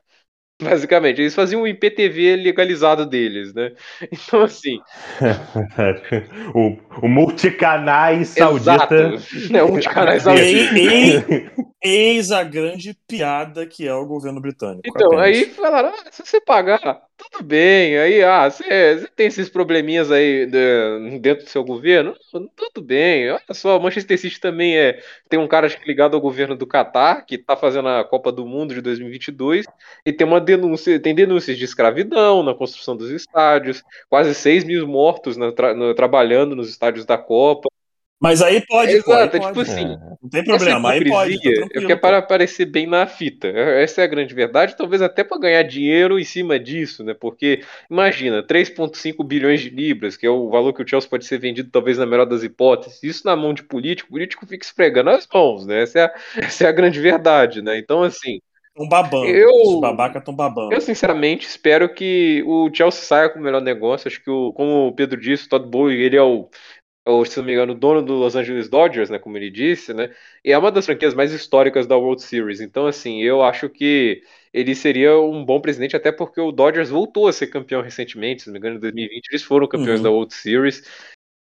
[0.63, 3.73] Basicamente, eles faziam o IPTV legalizado deles, né?
[4.11, 4.81] Então, assim.
[6.55, 9.15] o, o multicanais saudita.
[9.15, 9.57] Exato.
[9.57, 10.75] É, o multicanais saudita.
[11.83, 14.83] Eis a grande piada que é o governo britânico.
[14.85, 15.25] Então, apenas.
[15.25, 17.97] aí falaram: ah, se você pagar, tudo bem.
[17.99, 22.17] Aí, ah, você, você tem esses probleminhas aí de, dentro do seu governo?
[22.57, 23.31] Tudo bem.
[23.31, 25.01] Olha só, Manchester City também é.
[25.29, 28.75] Tem um cara ligado ao governo do Catar, que tá fazendo a Copa do Mundo
[28.75, 29.67] de 2022,
[30.05, 34.87] e tem uma denúncia, tem denúncias de escravidão na construção dos estádios, quase 6 mil
[34.89, 37.68] mortos na, tra, trabalhando nos estádios da Copa.
[38.21, 39.61] Mas aí pode, Exato, pô, aí é tipo pode.
[39.61, 41.37] assim, Não tem problema, aí pode.
[41.41, 42.01] Tá hipocrisia é tranquilo, que é pô.
[42.01, 43.47] para aparecer bem na fita.
[43.49, 47.15] Essa é a grande verdade, talvez até para ganhar dinheiro em cima disso, né?
[47.15, 51.39] Porque imagina, 3,5 bilhões de libras, que é o valor que o Chelsea pode ser
[51.39, 53.03] vendido talvez na melhor das hipóteses.
[53.05, 55.83] Isso na mão de político, o político fica esfregando as mãos, né?
[55.83, 56.15] Essa é a,
[56.47, 57.79] essa é a grande verdade, né?
[57.79, 58.41] Então, assim,
[58.75, 59.27] Tão babando.
[59.27, 60.71] Eu- Os babacas tão babando.
[60.71, 64.07] eu sinceramente espero que o Chelsea saia com o melhor negócio.
[64.09, 66.49] Acho que, o, como o Pedro disse, o Todd Bowley, ele é o,
[67.09, 69.19] é o, se não me engano, o dono do Los Angeles Dodgers, né?
[69.19, 70.11] Como ele disse, né?
[70.45, 72.61] E é uma das franquias mais históricas da World Series.
[72.61, 77.27] Então, assim, eu acho que ele seria um bom presidente, até porque o Dodgers voltou
[77.27, 80.05] a ser campeão recentemente, se não me engano, em 2020 eles foram campeões Uhum.
[80.05, 80.83] da World Series.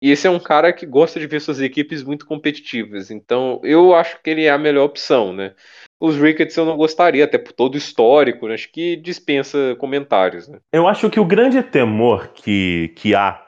[0.03, 3.11] E esse é um cara que gosta de ver suas equipes muito competitivas.
[3.11, 5.55] Então, eu acho que ele é a melhor opção, né?
[6.01, 8.55] Os Ricketts eu não gostaria, até por todo o histórico, né?
[8.55, 10.59] acho que dispensa comentários, né?
[10.73, 13.41] Eu acho que o grande temor que, que há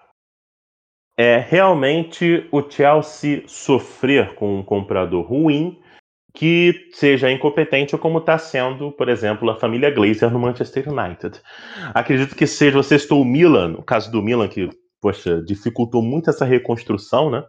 [1.16, 5.78] é realmente o Chelsea sofrer com um comprador ruim
[6.34, 11.40] que seja incompetente, como está sendo, por exemplo, a família Glazer no Manchester United.
[11.94, 14.68] Acredito que seja, você citou o Milan, o caso do Milan, que,
[15.00, 17.44] poxa, dificultou muito essa reconstrução, né?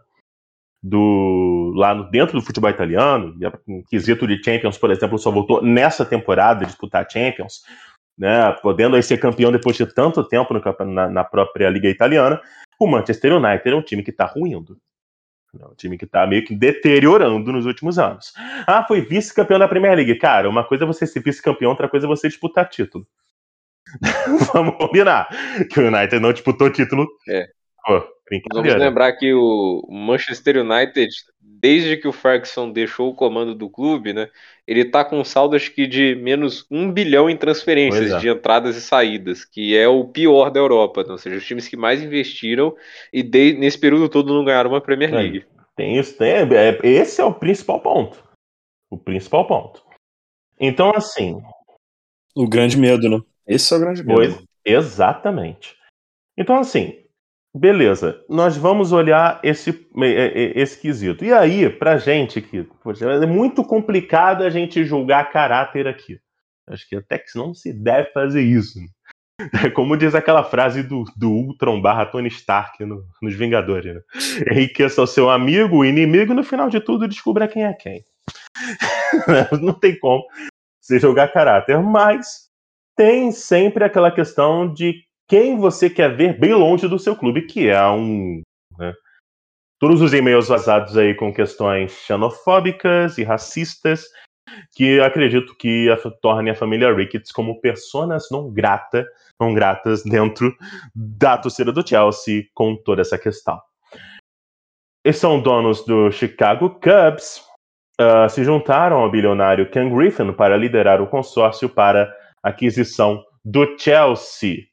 [0.83, 3.35] Do, lá no- dentro do futebol italiano,
[3.67, 7.63] em quesito de Champions, por exemplo, só voltou nessa temporada a disputar Champions,
[8.15, 12.39] né, podendo aí ser campeão depois de tanto tempo no na, na própria Liga Italiana.
[12.79, 14.77] O Manchester United é um time que está ruindo.
[15.59, 18.33] É um time que está meio que deteriorando nos últimos anos.
[18.67, 20.15] Ah, foi vice-campeão da Premier League.
[20.15, 23.07] Cara, uma coisa é você ser vice-campeão, outra coisa é você disputar título.
[24.53, 25.29] Vamos combinar.
[25.71, 27.07] Que o United não disputou título.
[27.29, 27.47] É.
[27.85, 28.03] Pô,
[28.53, 31.09] Vamos lembrar que o Manchester United,
[31.39, 34.29] desde que o Ferguson deixou o comando do clube, né?
[34.67, 38.17] Ele tá com um saldo acho que de menos um bilhão em transferências é.
[38.17, 41.03] de entradas e saídas, que é o pior da Europa.
[41.03, 41.11] né?
[41.11, 42.75] Ou seja, os times que mais investiram
[43.13, 45.13] e de- nesse período todo não ganharam uma Premier.
[45.13, 45.45] League.
[45.75, 48.23] Tem isso, tem, é- esse é o principal ponto.
[48.89, 49.83] O principal ponto.
[50.59, 51.41] Então, assim,
[52.35, 53.21] O grande medo, né?
[53.47, 54.15] Esse é o grande medo.
[54.15, 55.77] Pois, exatamente.
[56.37, 57.04] Então, assim,
[57.57, 61.23] beleza, nós vamos olhar esse, e- e- esse quesito.
[61.23, 62.67] E aí, pra gente que
[63.01, 66.19] é muito complicado a gente julgar caráter aqui.
[66.67, 68.79] Acho que até que não se deve fazer isso.
[69.39, 69.39] É
[69.69, 73.95] como diz aquela frase do, do Ultron barra Tony Stark no- nos Vingadores.
[73.95, 74.01] Né?
[74.51, 78.03] Enriqueça o seu amigo, o inimigo, e no final de tudo descubra quem é quem.
[79.61, 80.23] não tem como
[80.81, 82.45] você jogar caráter, mas
[82.95, 87.67] tem sempre aquela questão de quem você quer ver bem longe do seu clube, que
[87.67, 88.41] é um.
[88.77, 88.93] né,
[89.79, 94.05] todos os e-mails vazados aí com questões xenofóbicas e racistas,
[94.73, 99.05] que acredito que a, torne a família Ricketts como personas não grata,
[99.39, 100.55] não gratas dentro
[100.95, 103.59] da torcida do Chelsea com toda essa questão.
[105.03, 107.43] Eles são donos do Chicago Cubs,
[107.99, 114.65] ah, se juntaram ao bilionário Ken Griffin para liderar o consórcio para aquisição do Chelsea.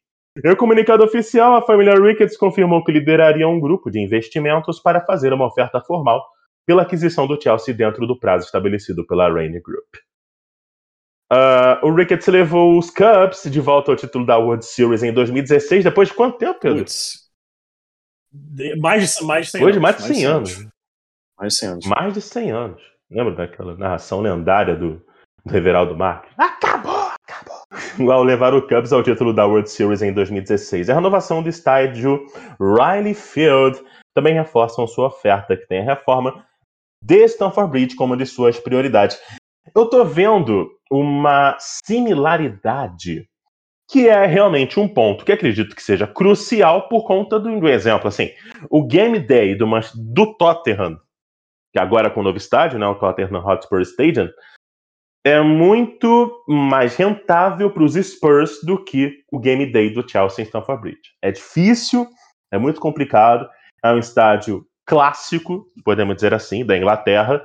[0.44, 5.32] Em comunicado oficial, a família Ricketts confirmou que lideraria um grupo de investimentos para fazer
[5.32, 6.24] uma oferta formal
[6.66, 9.84] pela aquisição do Chelsea dentro do prazo estabelecido pela Rainy Group.
[11.30, 15.84] Ah, o Ricketts levou os Cubs de volta ao título da World Series em 2016,
[15.84, 16.78] depois de quanto tempo, Pedro?
[16.78, 17.30] Putz.
[18.30, 19.82] De- Mais de, mais de 100 Depois de anos.
[19.82, 20.68] mais de 100 anos.
[21.38, 21.86] Mais de 100 anos.
[21.86, 22.82] Mais de 100 anos.
[23.10, 25.04] Lembra daquela narração lendária do,
[25.44, 26.32] do Everaldo Marques?
[26.38, 27.01] Acabou.
[28.10, 30.88] Ao levar o Cubs ao título da World Series em 2016.
[30.88, 32.24] A renovação do estádio
[32.60, 33.80] Riley Field
[34.14, 36.44] também reforçam sua oferta, que tem a reforma
[37.02, 39.18] de Stamford Bridge como uma de suas prioridades.
[39.74, 43.26] Eu tô vendo uma similaridade
[43.90, 48.08] que é realmente um ponto que acredito que seja crucial por conta do, do exemplo.
[48.08, 48.30] Assim,
[48.70, 50.98] o Game Day do, do Tottenham
[51.72, 54.28] que agora com o novo estádio, né, o Tottenham Hotspur Stadium,
[55.24, 60.46] é muito mais rentável para os Spurs do que o Game Day do Chelsea em
[60.46, 61.10] Stamford Bridge.
[61.22, 62.08] É difícil,
[62.50, 63.48] é muito complicado,
[63.84, 67.44] é um estádio clássico, podemos dizer assim, da Inglaterra.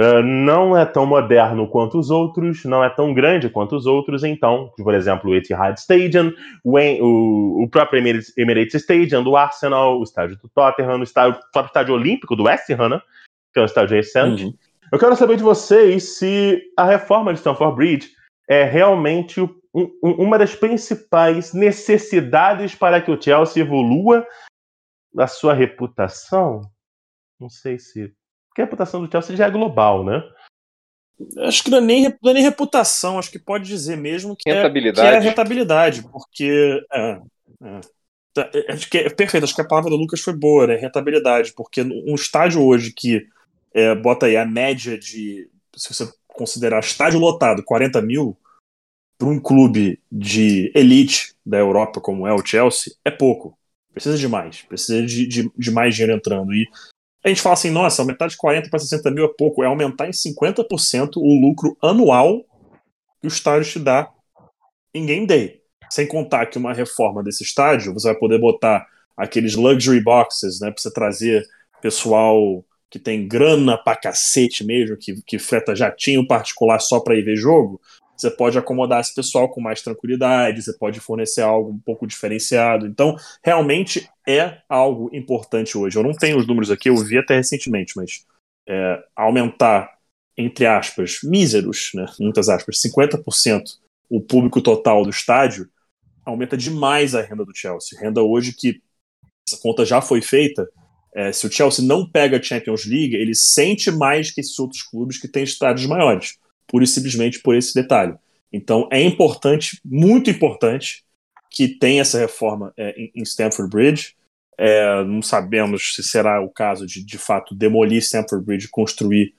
[0.00, 4.24] Uh, não é tão moderno quanto os outros, não é tão grande quanto os outros,
[4.24, 6.32] então, por exemplo, o Etihad Stadium,
[6.64, 7.98] o, o- o próprio
[8.38, 12.70] Emirates, Stadium do Arsenal, o estádio do Tottenham, o estádio, o estádio olímpico do West
[12.70, 13.02] Ham, né?
[13.52, 14.44] que é um estádio recente.
[14.46, 14.54] Uhum.
[14.92, 18.10] Eu quero saber de vocês se a reforma de Stamford Bridge
[18.48, 24.26] é realmente o- um- um- uma das principais necessidades para que o Chelsea evolua
[25.16, 26.60] a sua reputação.
[27.40, 28.12] Não sei se.
[28.48, 30.22] Porque a reputação do Chelsea já é global, né?
[31.38, 34.48] Acho que não é, nem, não é nem reputação, acho que pode dizer mesmo que,
[34.50, 35.16] é, que Rentabilidade.
[35.16, 36.84] é rentabilidade, porque.
[36.92, 37.20] É,
[37.62, 37.80] é.
[38.34, 40.76] É, acho que é perfeito, acho que a palavra do Lucas foi boa, né?
[40.76, 43.26] Rentabilidade, porque um estádio hoje que
[43.74, 48.36] é, bota aí a média de, se você considerar estádio lotado, 40 mil,
[49.18, 53.56] para um clube de elite da Europa como é o Chelsea, é pouco.
[53.92, 56.52] Precisa de mais, precisa de, de, de mais dinheiro entrando.
[56.54, 56.66] E
[57.24, 60.08] a gente fala assim, nossa, aumentar de 40 para 60 mil é pouco, é aumentar
[60.08, 62.44] em 50% o lucro anual
[63.20, 64.10] que o estádio te dá
[64.92, 65.60] em game day.
[65.90, 70.70] Sem contar que uma reforma desse estádio, você vai poder botar aqueles luxury boxes, né,
[70.70, 71.46] para você trazer
[71.80, 77.22] pessoal que tem grana pra cacete mesmo, que, que freta jatinho particular só para ir
[77.22, 77.80] ver jogo.
[78.14, 82.86] Você pode acomodar esse pessoal com mais tranquilidade, você pode fornecer algo um pouco diferenciado.
[82.86, 85.96] Então, realmente é algo importante hoje.
[85.96, 88.26] Eu não tenho os números aqui, eu vi até recentemente, mas
[88.68, 89.90] é, aumentar,
[90.36, 93.62] entre aspas, míseros, né, muitas aspas, 50%
[94.10, 95.66] o público total do estádio,
[96.26, 97.98] aumenta demais a renda do Chelsea.
[97.98, 98.82] Renda hoje que
[99.48, 100.68] essa conta já foi feita.
[101.14, 104.82] É, se o Chelsea não pega a Champions League, ele sente mais que esses outros
[104.82, 108.14] clubes que têm estádios maiores, pura e simplesmente por esse detalhe.
[108.52, 111.04] Então é importante, muito importante,
[111.50, 114.14] que tenha essa reforma é, em Stamford Bridge.
[114.56, 119.34] É, não sabemos se será o caso de, de fato, demolir Stamford Bridge e construir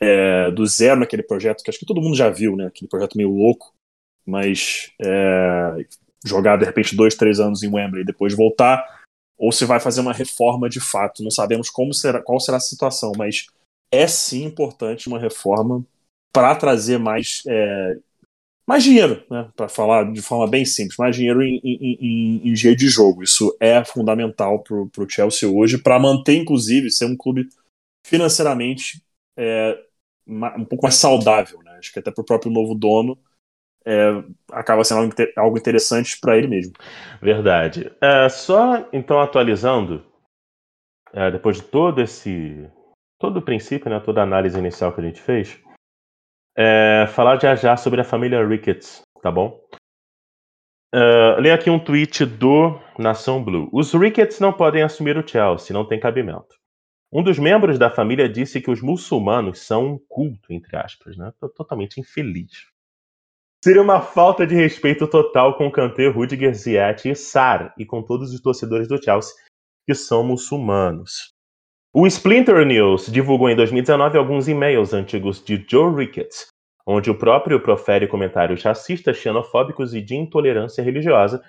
[0.00, 2.66] é, do zero naquele projeto, que acho que todo mundo já viu, né?
[2.66, 3.74] Aquele projeto meio louco,
[4.24, 5.86] mas é,
[6.24, 8.84] jogar de repente dois, três anos em Wembley e depois voltar,
[9.38, 11.22] ou se vai fazer uma reforma de fato.
[11.22, 13.46] Não sabemos como será, qual será a situação, mas
[13.90, 15.84] é sim importante uma reforma
[16.32, 17.98] para trazer mais é,
[18.66, 19.48] mais dinheiro, né?
[19.54, 23.22] Para falar de forma bem simples, mais dinheiro em, em, em, em de jogo.
[23.22, 27.48] Isso é fundamental para o Chelsea hoje, para manter, inclusive, ser um clube
[28.04, 29.00] financeiramente
[29.36, 29.78] é,
[30.26, 31.76] um pouco mais saudável, né?
[31.78, 33.16] Acho que até para o próprio novo dono
[33.86, 36.72] é, acaba sendo algo interessante para ele mesmo.
[37.22, 37.92] Verdade.
[38.00, 40.04] É, só então atualizando,
[41.12, 42.68] é, depois de todo esse
[43.18, 45.58] todo o princípio, né, toda a análise inicial que a gente fez,
[46.56, 49.64] é, falar já já sobre a família Ricketts, tá bom?
[50.94, 53.68] Uh, aqui um tweet do Nação Blue.
[53.72, 56.56] Os Ricketts não podem assumir o Chelsea, não tem cabimento.
[57.12, 61.32] Um dos membros da família disse que os muçulmanos são um culto, entre aspas, né?
[61.38, 62.66] Tô totalmente infeliz.
[63.66, 68.00] Seria uma falta de respeito total com o Kanté, Rudiger, Ziyech e Sar, e com
[68.00, 69.34] todos os torcedores do Chelsea,
[69.84, 71.32] que são muçulmanos.
[71.92, 76.46] O Splinter News divulgou em 2019 alguns e-mails antigos de Joe Ricketts,
[76.86, 81.42] onde o próprio profere comentários racistas, xenofóbicos e de intolerância religiosa.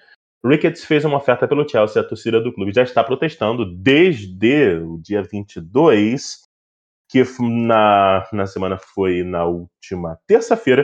[0.44, 4.98] Ricketts fez uma oferta pelo Chelsea, a torcida do clube já está protestando desde o
[4.98, 6.48] dia 22,
[7.12, 10.84] que na, na semana foi na última terça-feira,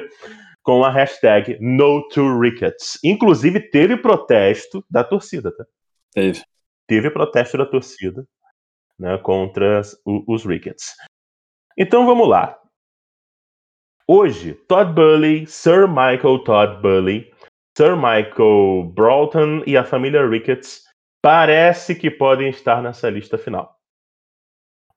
[0.63, 2.97] com a hashtag NoToRickets.
[3.03, 5.65] Inclusive, teve protesto da torcida, tá?
[6.11, 6.41] Teve.
[6.87, 8.25] Teve protesto da torcida
[8.97, 10.95] né, contra os Rickets.
[11.77, 12.59] Então vamos lá.
[14.07, 17.33] Hoje, Todd Burley, Sir Michael Todd Burley,
[17.77, 20.83] Sir Michael Broughton e a família Ricketts
[21.21, 23.79] parece que podem estar nessa lista final.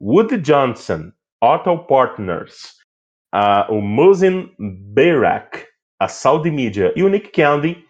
[0.01, 2.76] Wood Johnson, Otto Partners,
[3.69, 5.67] o Musin Bayrak,
[5.99, 7.85] a Saudi Media e o Nick Candy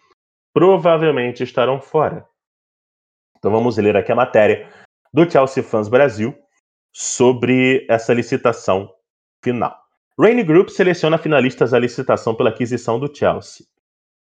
[0.52, 2.26] provavelmente estarão fora.
[3.38, 4.68] Então vamos ler aqui a matéria
[5.12, 6.34] do Chelsea Fans Brasil
[6.92, 8.90] sobre essa licitação
[9.42, 9.76] final.
[10.18, 13.66] Rainy Group seleciona finalistas à licitação pela aquisição do Chelsea.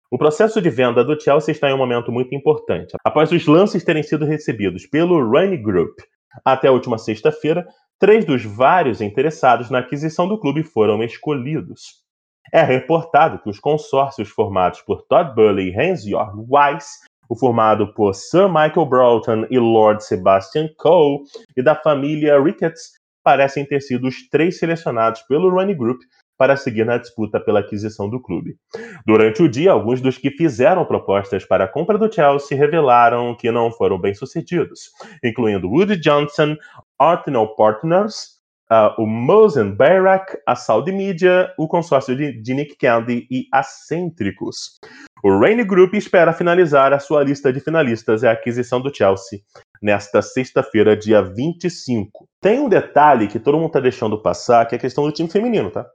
[0.10, 2.96] O processo de venda do Chelsea está em um momento muito importante.
[3.04, 6.00] Após os lances terem sido recebidos pelo Rainy Group
[6.46, 7.68] até a última sexta-feira,
[8.00, 12.04] Três dos vários interessados na aquisição do clube foram escolhidos.
[12.52, 18.14] É reportado que os consórcios formados por Todd Burley e Hans-Jörg Weiss, o formado por
[18.14, 21.20] Sir Michael Broughton e Lord Sebastian Coe,
[21.56, 22.92] e da família Ricketts,
[23.24, 26.02] parecem ter sido os três selecionados pelo Running Group
[26.38, 28.58] para seguir na disputa pela aquisição do clube.
[29.06, 33.52] Durante o dia, alguns dos que fizeram propostas para a compra do Chelsea revelaram que
[33.52, 34.92] não foram bem-sucedidos,
[35.24, 36.58] incluindo Woody Johnson,
[37.00, 38.40] Arsenal Partners,
[38.72, 43.64] uh, o Mosen Bayrak, a Saudi Media, o consórcio de, de Nick Candy e a
[43.64, 44.80] Cêntricos.
[45.24, 49.40] O Rainy Group espera finalizar a sua lista de finalistas e a aquisição do Chelsea
[49.82, 52.28] nesta sexta-feira, dia 25.
[52.42, 55.30] Tem um detalhe que todo mundo está deixando passar, que é a questão do time
[55.30, 55.86] feminino, tá?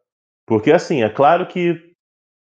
[0.47, 1.79] Porque, assim, é claro que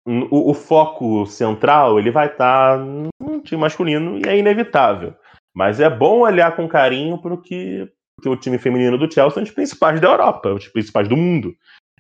[0.06, 5.14] o, o foco central ele vai estar tá no time masculino e é inevitável.
[5.54, 7.86] Mas é bom olhar com carinho para o que,
[8.20, 11.54] que o time feminino do Chelsea são os principais da Europa, os principais do mundo.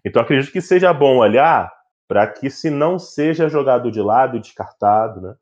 [0.04, 1.72] Então acredito que seja bom olhar
[2.08, 5.34] para que se não seja jogado de lado e descartado, né?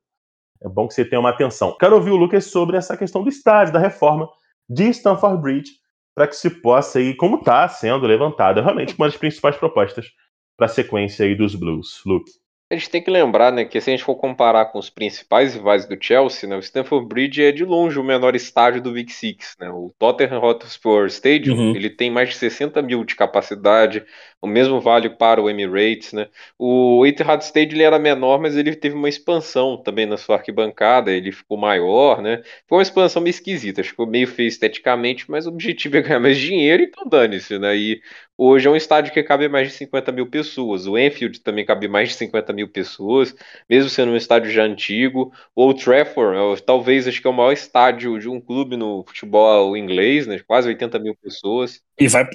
[0.63, 1.77] é bom que você tenha uma atenção.
[1.79, 4.29] Quero ouvir o Lucas sobre essa questão do estádio, da reforma
[4.69, 5.73] de Stamford Bridge,
[6.15, 10.11] para que se possa aí, como está sendo levantada, realmente uma das principais propostas
[10.57, 12.01] para a sequência aí dos Blues.
[12.05, 12.31] Luke.
[12.69, 15.55] A gente tem que lembrar, né, que se a gente for comparar com os principais
[15.55, 19.13] rivais do Chelsea, né, o Stamford Bridge é de longe o menor estádio do Big
[19.13, 19.71] Six, né?
[19.71, 21.77] O Tottenham Hotspur Stadium, uhum.
[21.77, 24.05] ele tem mais de 60 mil de capacidade,
[24.43, 26.29] o mesmo vale para o Emirates, né?
[26.59, 31.13] O Etihad Stadium ele era menor, mas ele teve uma expansão também na sua arquibancada,
[31.13, 32.43] ele ficou maior, né?
[32.69, 36.37] Foi uma expansão meio esquisita, ficou meio feio esteticamente, mas o objetivo é ganhar mais
[36.37, 37.77] dinheiro, então dane-se, né?
[37.77, 38.01] E
[38.39, 40.87] Hoje é um estádio que cabe mais de 50 mil pessoas.
[40.87, 43.35] O Enfield também cabe mais de 50 mil pessoas,
[43.69, 45.33] mesmo sendo um estádio já antigo.
[45.55, 49.75] O Trafford, é talvez acho que é o maior estádio de um clube no futebol
[49.75, 50.39] inglês, né?
[50.47, 51.81] Quase 80 mil pessoas.
[51.99, 52.27] E vai,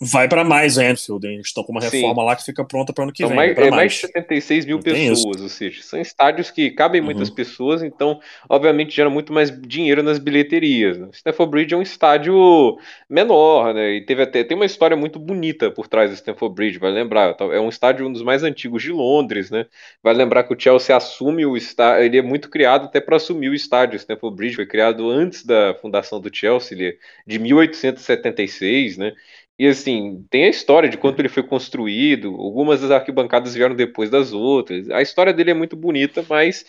[0.00, 1.40] vai para mais Anfield, hein?
[1.40, 2.26] Estão com uma reforma Sim.
[2.26, 3.36] lá que fica pronta para ano que então, vem.
[3.36, 3.74] Mais, é mais.
[3.74, 7.06] mais de 76 mil Não pessoas, ou seja, são estádios que cabem uhum.
[7.06, 10.98] muitas pessoas, então, obviamente, gera muito mais dinheiro nas bilheterias.
[10.98, 11.08] Né?
[11.12, 13.94] Stamford Bridge é um estádio menor, né?
[13.94, 17.36] E teve até tem uma história muito bonita por trás do Stamford Bridge, vai lembrar.
[17.40, 19.66] É um estádio um dos mais antigos de Londres, né?
[20.02, 23.48] Vai lembrar que o Chelsea assume o estádio, ele é muito criado até para assumir
[23.48, 23.94] o estádio.
[23.94, 26.96] O Stamford Bridge foi criado antes da fundação do Chelsea, ele é
[27.26, 29.12] de 1876, né?
[29.58, 34.10] E assim, tem a história de quanto ele foi construído, algumas das arquibancadas vieram depois
[34.10, 34.90] das outras.
[34.90, 36.64] A história dele é muito bonita, mas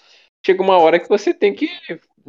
[0.45, 1.69] chega uma hora que você tem que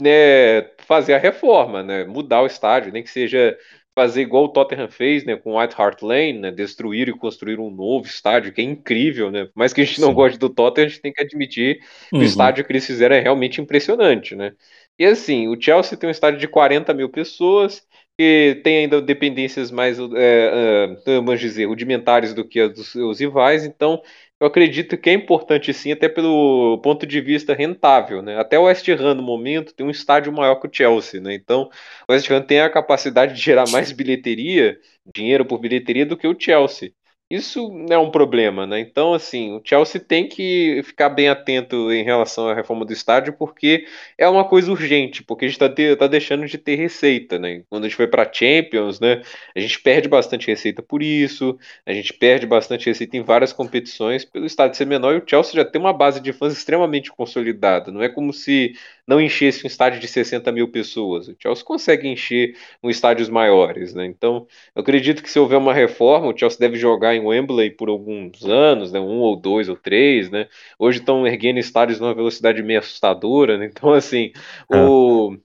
[0.00, 3.57] né, fazer a reforma, né, mudar o estádio, nem que seja
[3.94, 7.70] fazer igual o Tottenham fez, né, com White Hart Lane, né, destruir e construir um
[7.70, 9.48] novo estádio, que é incrível, né?
[9.55, 10.02] Mas que a gente Sim.
[10.02, 11.78] não gosta do Tottenham, a gente tem que admitir
[12.11, 12.20] que uhum.
[12.20, 14.52] o estádio que eles fizeram é realmente impressionante, né?
[14.98, 17.86] E assim, o Chelsea tem um estádio de 40 mil pessoas,
[18.19, 23.65] que tem ainda dependências mais, é, é, vamos dizer, rudimentares do que os seus rivais,
[23.65, 24.01] então
[24.41, 28.39] eu acredito que é importante sim, até pelo ponto de vista rentável, né?
[28.39, 31.35] Até o West Ham no momento tem um estádio maior que o Chelsea, né?
[31.35, 31.71] Então
[32.09, 34.79] o West Ham tem a capacidade de gerar mais bilheteria,
[35.15, 36.93] dinheiro por bilheteria do que o Chelsea.
[37.35, 38.78] Isso é um problema, né?
[38.78, 43.32] Então, assim, o Chelsea tem que ficar bem atento em relação à reforma do estádio,
[43.32, 47.64] porque é uma coisa urgente, porque a gente está tá deixando de ter receita, né?
[47.68, 49.20] Quando a gente foi para Champions, né?
[49.53, 54.24] A gente perde bastante receita por isso, a gente perde bastante receita em várias competições
[54.24, 57.91] pelo estádio ser menor e o Chelsea já tem uma base de fãs extremamente consolidada.
[57.91, 58.74] Não é como se
[59.07, 61.28] não enchesse um estádio de 60 mil pessoas.
[61.28, 64.07] O Chelsea consegue encher um estádios maiores, né?
[64.07, 67.89] Então, eu acredito que se houver uma reforma, o Chelsea deve jogar em Wembley por
[67.89, 69.01] alguns anos, né?
[69.01, 70.49] Um ou dois ou três, né?
[70.79, 73.66] Hoje estão erguendo estádios numa velocidade meio assustadora, né?
[73.75, 74.33] Então, assim,
[74.72, 74.77] é.
[74.77, 75.37] o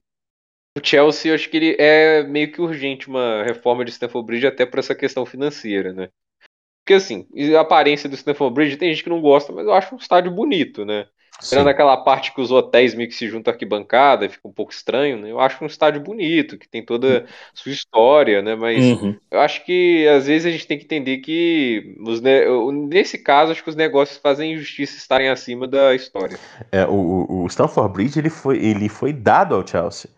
[0.77, 4.47] o Chelsea, eu acho que ele é meio que urgente uma reforma de Stamford Bridge
[4.47, 6.09] até para essa questão financeira, né?
[6.83, 9.93] Porque assim, a aparência do Stamford Bridge tem gente que não gosta, mas eu acho
[9.93, 11.07] um estádio bonito, né?
[11.41, 14.71] Tirando aquela parte que os hotéis meio que se juntam à arquibancada, fica um pouco
[14.71, 15.31] estranho, né?
[15.31, 18.55] Eu acho um estádio bonito, que tem toda a sua história, né?
[18.55, 19.15] Mas uhum.
[19.31, 22.21] eu acho que às vezes a gente tem que entender que os
[22.89, 26.37] nesse caso, acho que os negócios fazem injustiça estarem acima da história.
[26.71, 30.11] É, o, o Stamford Bridge ele foi, ele foi dado ao Chelsea,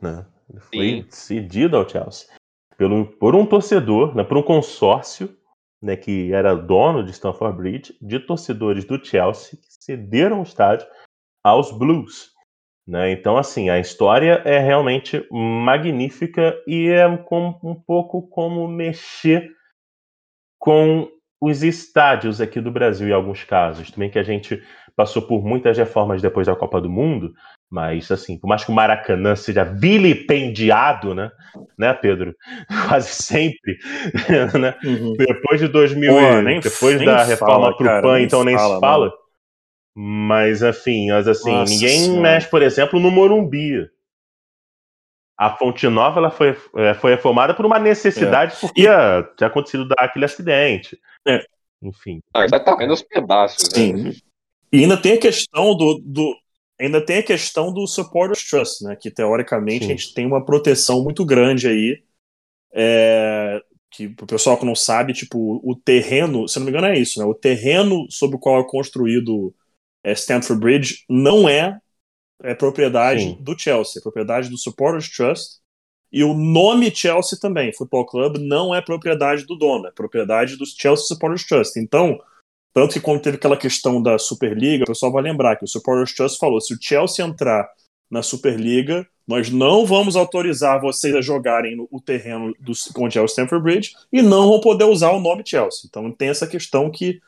[0.00, 0.26] né?
[0.50, 1.06] Ele foi Sim.
[1.10, 2.28] cedido ao Chelsea
[2.78, 4.22] pelo, por um torcedor, né?
[4.22, 5.36] por um consórcio
[5.80, 10.86] né, que era dono de Stamford Bridge, de torcedores do Chelsea que cederam o estádio
[11.44, 12.32] aos Blues.
[12.86, 13.12] Né?
[13.12, 19.50] Então, assim, a história é realmente magnífica e é um pouco como mexer
[20.58, 21.08] com
[21.40, 23.90] os estádios aqui do Brasil, em alguns casos.
[23.90, 24.62] Também que a gente
[24.98, 27.32] passou por muitas reformas depois da Copa do Mundo,
[27.70, 31.30] mas, assim, por mais que o Maracanã seja vilipendiado, né,
[31.78, 32.34] né Pedro?
[32.88, 33.78] Quase sempre.
[34.60, 34.74] né?
[34.84, 35.12] Uhum.
[35.16, 38.74] Depois de 2000, Pô, nem, depois nem da reforma para o PAN, então nem fala,
[38.74, 39.06] se fala.
[39.06, 39.18] Mano.
[39.94, 42.20] Mas, enfim, mas, assim Nossa ninguém senhora.
[42.20, 43.88] mexe, por exemplo, no Morumbi.
[45.38, 48.60] A Fonte Nova ela foi, é, foi reformada por uma necessidade, é.
[48.60, 49.36] porque e...
[49.36, 50.98] tinha acontecido aquele acidente.
[51.24, 51.44] É.
[51.80, 52.20] Enfim.
[52.34, 53.68] Ah, tá vendo os pedaços.
[53.72, 54.12] Sim.
[54.72, 56.36] E ainda tem a questão do, do,
[56.78, 58.96] ainda tem a questão do Supporters Trust, né?
[58.96, 59.92] Que teoricamente Sim.
[59.92, 62.02] a gente tem uma proteção muito grande aí.
[62.72, 63.60] É,
[63.90, 67.18] que o pessoal que não sabe, tipo, o terreno, se não me engano, é isso,
[67.18, 67.24] né?
[67.24, 69.54] O terreno sobre o qual é construído
[70.04, 71.78] é, Stamford Bridge não é,
[72.42, 73.38] é propriedade Sim.
[73.40, 75.58] do Chelsea, é propriedade do Supporters Trust.
[76.10, 80.64] E o nome Chelsea também, Football Club, não é propriedade do dono, é propriedade do
[80.64, 81.78] Chelsea Supporters Trust.
[81.78, 82.18] Então,
[82.74, 86.14] tanto que quando teve aquela questão da Superliga, o pessoal vai lembrar que o Supporters
[86.14, 87.68] Trust falou: se o Chelsea entrar
[88.10, 93.26] na Superliga, nós não vamos autorizar vocês a jogarem o terreno do, onde é o
[93.26, 95.82] Stamford Bridge e não vão poder usar o nome Chelsea.
[95.86, 97.20] Então tem essa questão que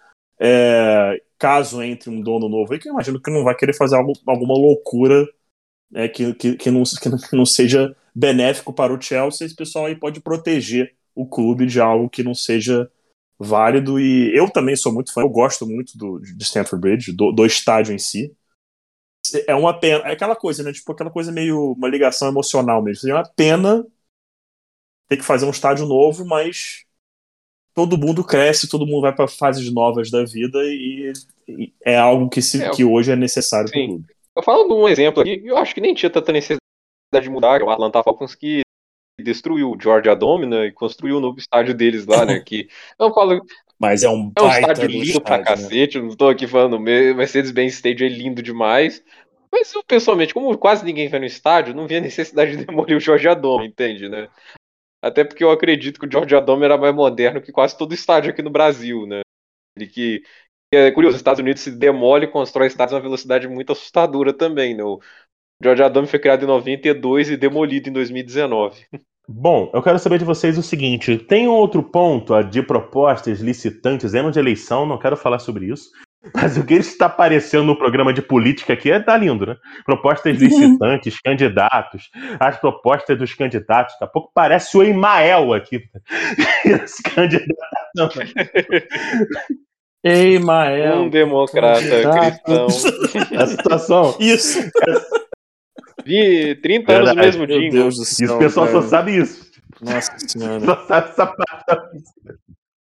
[0.43, 3.97] É, caso entre um dono novo aí, que eu imagino que não vai querer fazer
[3.97, 5.29] algo, alguma loucura
[5.95, 9.95] é, que, que, que, não, que não seja benéfico para o Chelsea, esse pessoal aí
[9.95, 12.91] pode proteger o clube de algo que não seja
[13.41, 13.99] válido.
[13.99, 17.47] E eu também sou muito fã, eu gosto muito do, de Stanford Bridge, do, do
[17.47, 18.37] estádio em si.
[19.47, 20.73] É uma pena, é aquela coisa, né?
[20.73, 23.09] Tipo, aquela coisa meio uma ligação emocional mesmo.
[23.09, 23.87] É uma pena
[25.09, 26.85] ter que fazer um estádio novo, mas
[27.75, 31.13] todo mundo cresce, todo mundo vai para fases novas da vida e,
[31.49, 34.07] e é algo que, se, é, que hoje é necessário para o clube.
[34.37, 36.61] Eu falo de um exemplo aqui, eu acho que nem tinha tanta necessidade
[37.23, 38.63] de mudar, o Atlanta Falcons que
[39.21, 42.41] destruiu o Georgia Domina e construiu o novo estádio deles lá, né?
[42.41, 42.69] Que
[42.99, 43.45] eu falo.
[43.79, 45.45] Mas é um, é um estádio lindo estádio, pra né?
[45.45, 46.01] cacete.
[46.01, 49.03] Não tô aqui falando, Mercedes-Benz Stadium é lindo demais.
[49.53, 53.01] Mas eu, pessoalmente, como quase ninguém vai no estádio, não via necessidade de demolir o
[53.01, 54.29] Georgia Dome, entende, né?
[55.03, 58.31] Até porque eu acredito que o Georgia Dome era mais moderno que quase todo estádio
[58.31, 59.23] aqui no Brasil, né?
[59.77, 60.23] Ele que,
[60.73, 64.33] é curioso, os Estados Unidos se demole e constrói estádios a uma velocidade muito assustadora
[64.33, 64.85] também, né?
[64.85, 65.01] O
[65.63, 68.87] Georgia Dome foi criado em 92 e demolido em 2019.
[69.29, 74.15] Bom, eu quero saber de vocês o seguinte: tem um outro ponto de propostas licitantes,
[74.15, 75.91] ano de eleição, não quero falar sobre isso.
[76.35, 79.57] Mas o que está aparecendo no programa de política aqui é tá lindo, né?
[79.87, 83.95] Propostas licitantes, candidatos, as propostas dos candidatos.
[83.95, 85.83] Daqui a pouco parece o Emael aqui.
[86.65, 87.55] Esse candidato.
[90.05, 91.03] Emael.
[91.03, 92.67] Um democrata cristão.
[93.39, 94.17] A situação.
[94.19, 94.59] Isso.
[96.05, 97.59] Vi 30 anos no mesmo dia.
[97.59, 98.25] Meu Deus do céu.
[98.27, 99.51] Isso o pessoal só sabe isso.
[99.81, 100.65] Nossa senhora.
[100.65, 101.91] Só sabe essa parte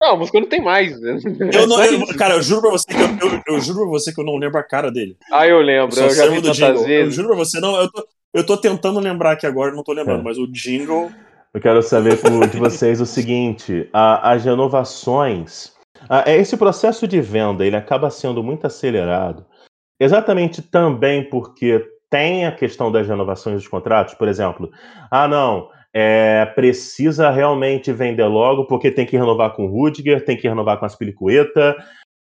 [0.03, 0.99] não, a música não tem mais.
[0.99, 1.17] Né?
[1.53, 4.13] Eu não, eu, cara, eu juro pra você que eu, eu, eu, juro pra você
[4.13, 5.15] que eu não lembro a cara dele.
[5.31, 6.89] Ah, eu lembro, eu, eu já vi tantas vezes.
[6.89, 9.93] Eu juro pra você, não, eu tô, eu tô tentando lembrar aqui agora, não tô
[9.93, 10.23] lembrando, é.
[10.23, 11.09] mas o jingle.
[11.53, 12.17] Eu quero saber
[12.51, 15.71] de vocês o seguinte: a, as renovações.
[16.09, 19.45] A, esse processo de venda ele acaba sendo muito acelerado,
[19.97, 21.81] exatamente também porque
[22.13, 24.71] tem a questão das renovações dos contratos, por exemplo.
[25.09, 30.37] Ah, não, é, precisa realmente vender logo, porque tem que renovar com o Rudiger, tem
[30.37, 31.75] que renovar com as Pilicueta,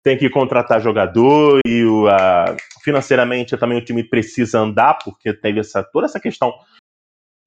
[0.04, 5.60] tem que contratar jogador e o, a, financeiramente também o time precisa andar, porque teve
[5.60, 6.52] essa, toda essa questão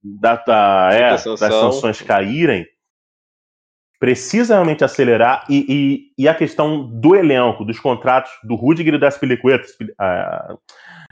[0.01, 2.64] da, da, é, das sanções caírem.
[3.99, 5.66] Precisa realmente acelerar e,
[6.16, 9.72] e, e, a questão do elenco, dos contratos do Rudiger e das Pilicuetas,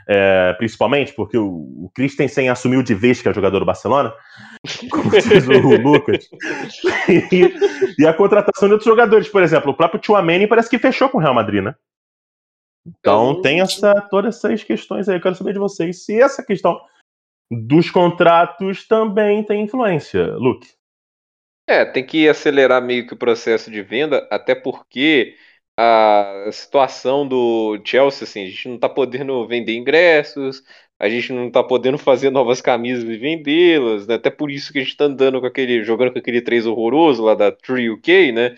[0.07, 4.13] é, principalmente, porque o, o Christensen assumiu de vez que é jogador do Barcelona,
[4.89, 6.29] como diz o Lucas.
[7.09, 11.09] E, e, a contratação de outros jogadores, por exemplo, o próprio Chouameni parece que fechou
[11.09, 11.75] com o Real Madrid, né?
[12.87, 15.17] Então tem essa, todas essas questões aí.
[15.17, 16.79] Eu quero saber de vocês se essa questão
[17.51, 20.69] dos contratos também tem influência, Luke.
[21.69, 25.35] É, tem que acelerar meio que o processo de venda, até porque
[25.77, 30.63] a situação do Chelsea, assim, a gente não tá podendo vender ingressos,
[30.99, 34.15] a gente não tá podendo fazer novas camisas e vendê-las, né?
[34.15, 37.23] Até por isso que a gente tá andando com aquele, jogando com aquele 3 horroroso
[37.23, 38.55] lá da Tree UK, né?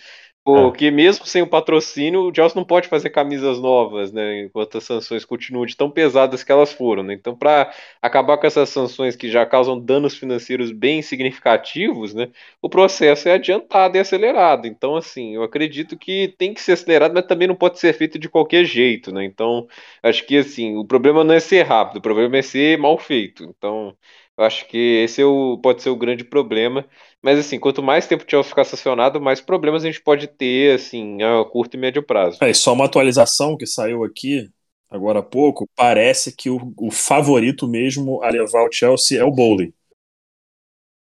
[0.53, 0.91] Porque é.
[0.91, 4.41] mesmo sem o patrocínio, o Chelsea não pode fazer camisas novas, né?
[4.43, 7.13] Enquanto as sanções continuam de tão pesadas que elas foram, né?
[7.13, 7.71] Então, para
[8.01, 12.29] acabar com essas sanções que já causam danos financeiros bem significativos, né?
[12.61, 14.67] O processo é adiantado e acelerado.
[14.67, 18.17] Então, assim, eu acredito que tem que ser acelerado, mas também não pode ser feito
[18.19, 19.25] de qualquer jeito, né?
[19.25, 19.67] Então,
[20.03, 23.43] acho que assim, o problema não é ser rápido, o problema é ser mal feito.
[23.43, 23.95] Então,
[24.39, 26.85] eu acho que esse é o, pode ser o grande problema.
[27.21, 30.75] Mas assim, quanto mais tempo o Chelsea ficar estacionado, mais problemas a gente pode ter,
[30.75, 32.41] assim, a curto e médio prazo.
[32.41, 34.49] É, só uma atualização que saiu aqui
[34.89, 39.31] agora há pouco, parece que o, o favorito mesmo a levar o Chelsea é o
[39.31, 39.73] Bowley.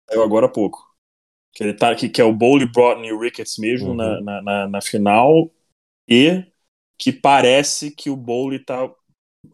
[0.10, 0.86] Saiu agora há pouco.
[1.54, 3.96] Que, ele tá, que, que é o Bowley, Broughton e o Ricketts mesmo uhum.
[3.96, 5.50] na, na, na, na, final.
[6.10, 6.44] E
[6.98, 8.94] que parece que o Bowley tá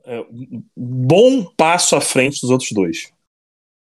[0.05, 3.13] é, um bom passo à frente dos outros dois.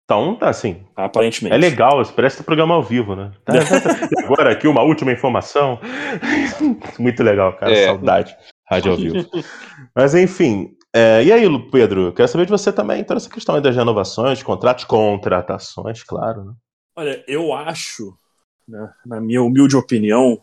[0.10, 0.84] Então, tá assim.
[0.96, 1.54] Aparentemente.
[1.54, 3.32] É legal, parece um programa ao vivo, né?
[3.46, 5.80] Tá, tá, agora aqui uma última informação.
[6.98, 7.72] Muito legal, cara.
[7.72, 7.86] É.
[7.86, 8.36] Saudade.
[8.68, 9.30] Rádio ao vivo.
[9.96, 10.76] Mas enfim.
[10.92, 14.86] É, e aí, Pedro, quero saber de você também, toda essa questão das renovações, contratos,
[14.86, 16.44] contratações, claro.
[16.44, 16.54] Né?
[16.96, 18.18] Olha, eu acho,
[18.68, 20.42] né, na minha humilde opinião,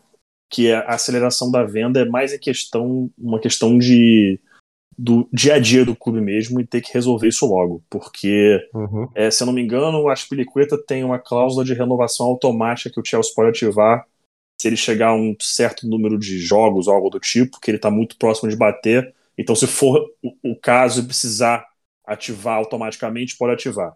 [0.49, 4.39] que a aceleração da venda é mais a questão, uma questão de
[4.97, 7.83] do dia a dia do clube mesmo e ter que resolver isso logo.
[7.89, 9.07] Porque, uhum.
[9.13, 12.99] é, se eu não me engano, a Aspilicueta tem uma cláusula de renovação automática que
[12.99, 14.05] o Chelsea pode ativar
[14.59, 17.77] se ele chegar a um certo número de jogos ou algo do tipo, que ele
[17.77, 19.13] está muito próximo de bater.
[19.37, 21.63] Então, se for o, o caso e precisar
[22.03, 23.95] ativar automaticamente, pode ativar.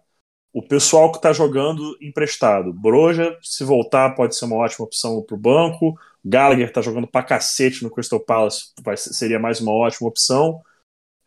[0.52, 5.34] O pessoal que está jogando emprestado, Broja, se voltar, pode ser uma ótima opção para
[5.34, 5.98] o banco.
[6.24, 10.62] Gallagher tá jogando pra cacete no Crystal Palace, vai, seria mais uma ótima opção.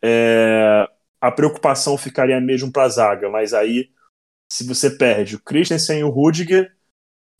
[0.06, 0.88] É,
[1.20, 3.90] a preocupação ficaria mesmo pra zaga, mas aí,
[4.52, 6.72] se você perde o Christensen e o Rudiger,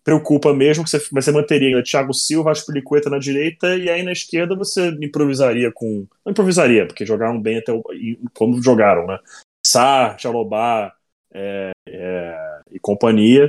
[0.03, 4.13] preocupa mesmo que você, você manteria ainda Thiago Silva, Aspilicueta na direita, e aí na
[4.13, 6.07] esquerda você improvisaria com.
[6.25, 7.85] Não improvisaria, porque jogaram bem até o,
[8.35, 9.19] como jogaram, né?
[9.65, 10.93] Sá, Jalobá
[11.33, 13.49] é, é, e companhia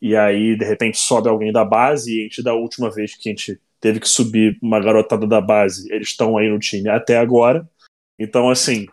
[0.00, 3.28] e aí de repente sobe alguém da base e a gente da última vez que
[3.28, 7.18] a gente teve que subir uma garotada da base, eles estão aí no time até
[7.18, 7.68] agora.
[8.18, 8.86] Então assim,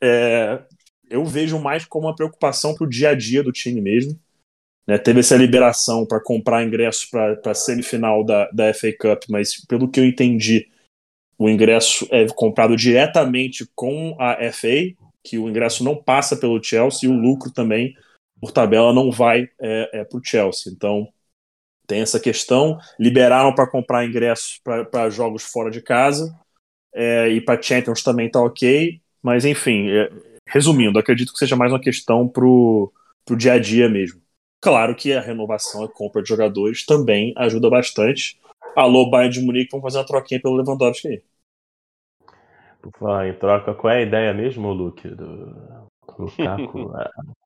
[0.00, 0.62] é,
[1.08, 4.18] eu vejo mais como uma preocupação para o dia a dia do time mesmo.
[4.86, 9.64] Né, teve essa liberação para comprar ingresso para a semifinal da, da FA Cup, mas
[9.66, 10.68] pelo que eu entendi,
[11.38, 17.08] o ingresso é comprado diretamente com a FA, que o ingresso não passa pelo Chelsea
[17.08, 17.94] e o lucro também
[18.40, 20.72] por tabela não vai é, é para o Chelsea.
[20.72, 21.08] Então
[21.86, 22.78] tem essa questão.
[22.98, 24.60] Liberaram para comprar ingressos
[24.90, 26.34] para jogos fora de casa
[26.98, 29.00] é, e para Champions também tá ok.
[29.22, 30.10] Mas enfim, é,
[30.48, 32.92] resumindo, acredito que seja mais uma questão para o
[33.36, 34.20] dia a dia mesmo.
[34.60, 38.40] Claro que a renovação e compra de jogadores também ajuda bastante.
[38.74, 41.22] Alô, Bayern de Munique, vamos fazer uma troquinha pelo Lewandowski aí.
[42.82, 45.86] Por falar em troca, qual é a ideia mesmo, Luke, do
[46.18, 46.90] Lukaku?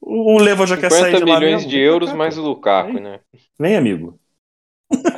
[0.00, 3.20] O Leva já quer sair de lá milhões de euros mais o Lukaku, né?
[3.58, 4.18] Vem, amigo.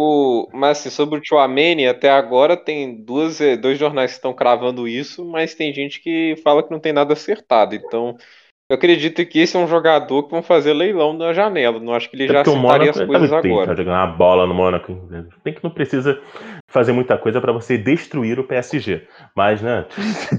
[0.00, 4.32] O, mas assim, sobre o Chouameni, até agora tem duas, eh, dois jornais que estão
[4.32, 7.74] cravando isso, mas tem gente que fala que não tem nada acertado.
[7.74, 8.16] Então,
[8.70, 11.80] eu acredito que esse é um jogador que vão fazer leilão na janela.
[11.80, 13.66] Não acho que ele é já acertaria as coisas tá agora.
[13.66, 15.08] Tá jogando uma bola no Mônaco.
[15.42, 16.20] Tem que não precisa
[16.68, 19.02] fazer muita coisa para você destruir o PSG.
[19.34, 19.84] Mas, né?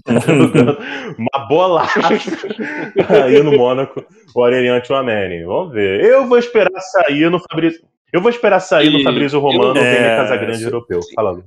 [1.20, 1.84] uma bola
[3.26, 5.44] aí no Mônaco, o Aurelian Tchouameni.
[5.44, 6.02] Vamos ver.
[6.02, 7.89] Eu vou esperar sair no Fabrício.
[8.12, 8.98] Eu vou esperar sair e...
[8.98, 10.16] no Fabrício Romano, é...
[10.18, 11.00] Casa Casagrande europeu.
[11.16, 11.44] Fala,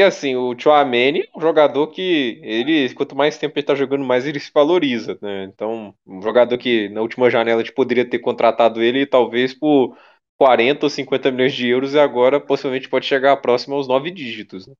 [0.00, 4.02] e assim, o Chouameni é um jogador que ele, quanto mais tempo ele tá jogando,
[4.02, 5.44] mais ele se valoriza, né?
[5.44, 9.94] Então, um jogador que na última janela a gente poderia ter contratado ele talvez por
[10.38, 14.66] 40 ou 50 milhões de euros e agora possivelmente pode chegar próximo aos nove dígitos.
[14.66, 14.74] Né?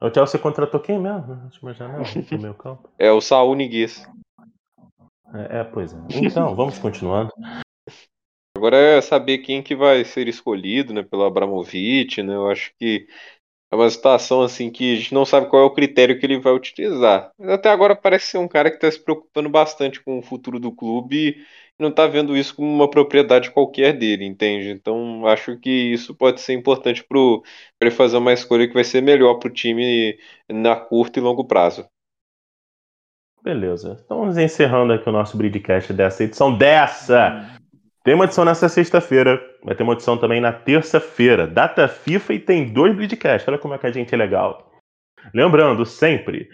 [0.00, 2.88] O Chelsea contratou quem mesmo na última janela no meu campo?
[2.98, 4.06] É o Saul Niguez.
[5.34, 5.98] É, é, pois é.
[6.22, 7.32] Então, vamos continuando.
[8.56, 12.34] Agora é saber quem que vai ser escolhido, né, pelo Abramovich, né?
[12.34, 13.06] Eu acho que
[13.72, 16.38] é uma situação assim que a gente não sabe qual é o critério que ele
[16.38, 17.32] vai utilizar.
[17.38, 20.60] Mas até agora parece ser um cara que está se preocupando bastante com o futuro
[20.60, 21.44] do clube e
[21.78, 24.68] não está vendo isso como uma propriedade qualquer dele, entende?
[24.68, 27.18] Então acho que isso pode ser importante para
[27.80, 30.18] ele fazer uma escolha que vai ser melhor para o time
[30.50, 31.86] na curto e longo prazo.
[33.42, 33.96] Beleza.
[34.00, 37.58] Estamos encerrando aqui o nosso Breedcast dessa edição dessa
[38.04, 41.46] tem uma edição nessa sexta-feira, vai ter uma edição também na terça-feira.
[41.46, 43.48] Data FIFA e tem dois Bleedcast.
[43.48, 44.72] Olha como é que a gente é legal.
[45.32, 46.48] Lembrando, sempre,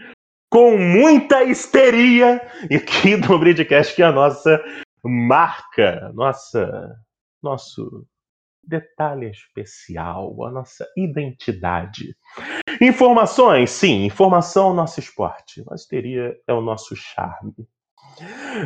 [0.51, 2.40] com muita histeria,
[2.70, 4.62] e aqui do Bleedcast, que é a nossa
[5.03, 6.94] marca, nossa,
[7.42, 8.07] nosso
[8.62, 12.14] detalhe especial, a nossa identidade.
[12.80, 15.64] Informações, sim, informação é o nosso esporte.
[15.70, 17.55] A histeria é o nosso charme.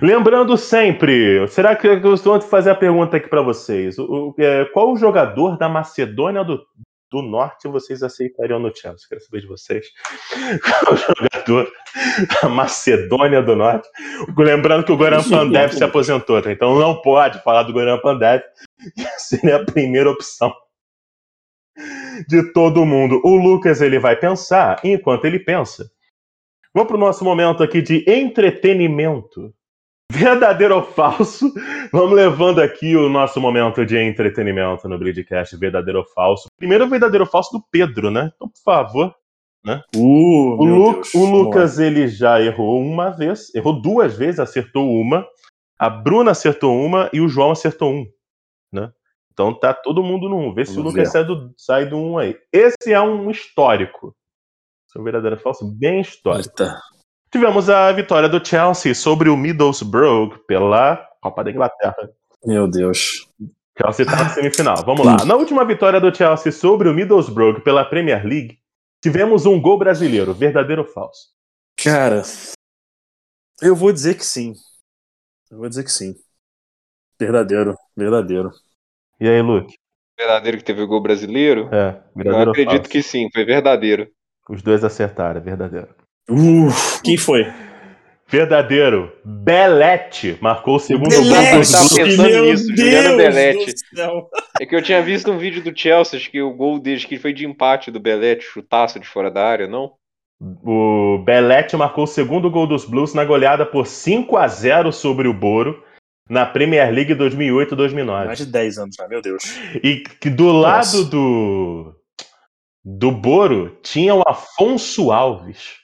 [0.01, 3.99] Lembrando sempre, será que eu estou de fazer a pergunta aqui para vocês?
[3.99, 6.65] O, é, qual o jogador da Macedônia do,
[7.11, 9.07] do Norte vocês aceitariam no Chelsea?
[9.09, 9.87] Quero saber de vocês.
[10.65, 11.71] Qual o jogador
[12.41, 13.87] da Macedônia do Norte?
[14.37, 16.51] Lembrando que o Goran Pandev se aposentou, tá?
[16.51, 18.43] então não pode falar do Goran Pandev,
[19.19, 20.53] seria a primeira opção
[22.29, 23.21] de todo mundo.
[23.23, 25.91] O Lucas ele vai pensar, enquanto ele pensa,
[26.75, 29.53] Vamos para o nosso momento aqui de entretenimento.
[30.11, 31.53] Verdadeiro ou falso?
[31.93, 36.49] Vamos levando aqui o nosso momento de entretenimento no Bleedcast, verdadeiro ou falso.
[36.57, 38.31] Primeiro, verdadeiro ou falso do Pedro, né?
[38.35, 39.15] Então, por favor.
[39.65, 39.81] Né?
[39.95, 45.27] Uh, o, Lu o Lucas ele já errou uma vez, errou duas vezes, acertou uma.
[45.79, 48.07] A Bruna acertou uma e o João acertou um.
[48.73, 48.91] Né?
[49.33, 50.53] Então tá todo mundo no um.
[50.53, 52.37] Vê se o Lucas sai do, sai do um aí.
[52.53, 54.15] Esse é um histórico.
[54.93, 56.51] Seu verdadeiro ou falso, bem histórico.
[56.51, 56.79] Eita.
[57.31, 62.11] Tivemos a vitória do Chelsea sobre o Middlesbrough pela Copa da Inglaterra.
[62.45, 63.27] Meu Deus.
[63.79, 64.85] Chelsea está na semifinal.
[64.85, 65.25] Vamos lá.
[65.25, 68.59] Na última vitória do Chelsea sobre o Middlesbrough pela Premier League,
[69.03, 70.35] tivemos um gol brasileiro.
[70.35, 71.29] Verdadeiro ou falso?
[71.83, 72.21] Cara,
[73.63, 74.53] eu vou dizer que sim.
[75.51, 76.15] Eu vou dizer que sim.
[77.19, 78.51] Verdadeiro, verdadeiro.
[79.19, 79.75] E aí, Luke?
[80.19, 81.71] Verdadeiro que teve o gol brasileiro?
[81.73, 82.49] É, verdadeiro.
[82.49, 84.07] Eu acredito que sim, foi verdadeiro.
[84.49, 85.89] Os dois acertaram, é verdadeiro.
[86.29, 86.69] Uh,
[87.03, 87.47] quem foi?
[88.29, 89.13] Verdadeiro.
[89.25, 91.99] Belete marcou o segundo Belete, gol Eu dos tava Blues.
[91.99, 94.31] pensando meu nisso, Juliano do céu.
[94.61, 97.19] É que eu tinha visto um vídeo do Chelsea, acho que o gol deles que
[97.19, 99.93] foi de empate do Belete, chutaço de fora da área, não?
[100.41, 105.29] O Belete marcou o segundo gol dos Blues na goleada por 5 a 0 sobre
[105.29, 105.85] o Boro
[106.29, 108.27] na Premier League 2008-2009.
[108.27, 109.43] Mais de 10 anos já, meu Deus.
[109.85, 110.97] E que do Nossa.
[110.97, 111.95] lado do
[112.85, 115.81] do Boro tinha o Afonso Alves.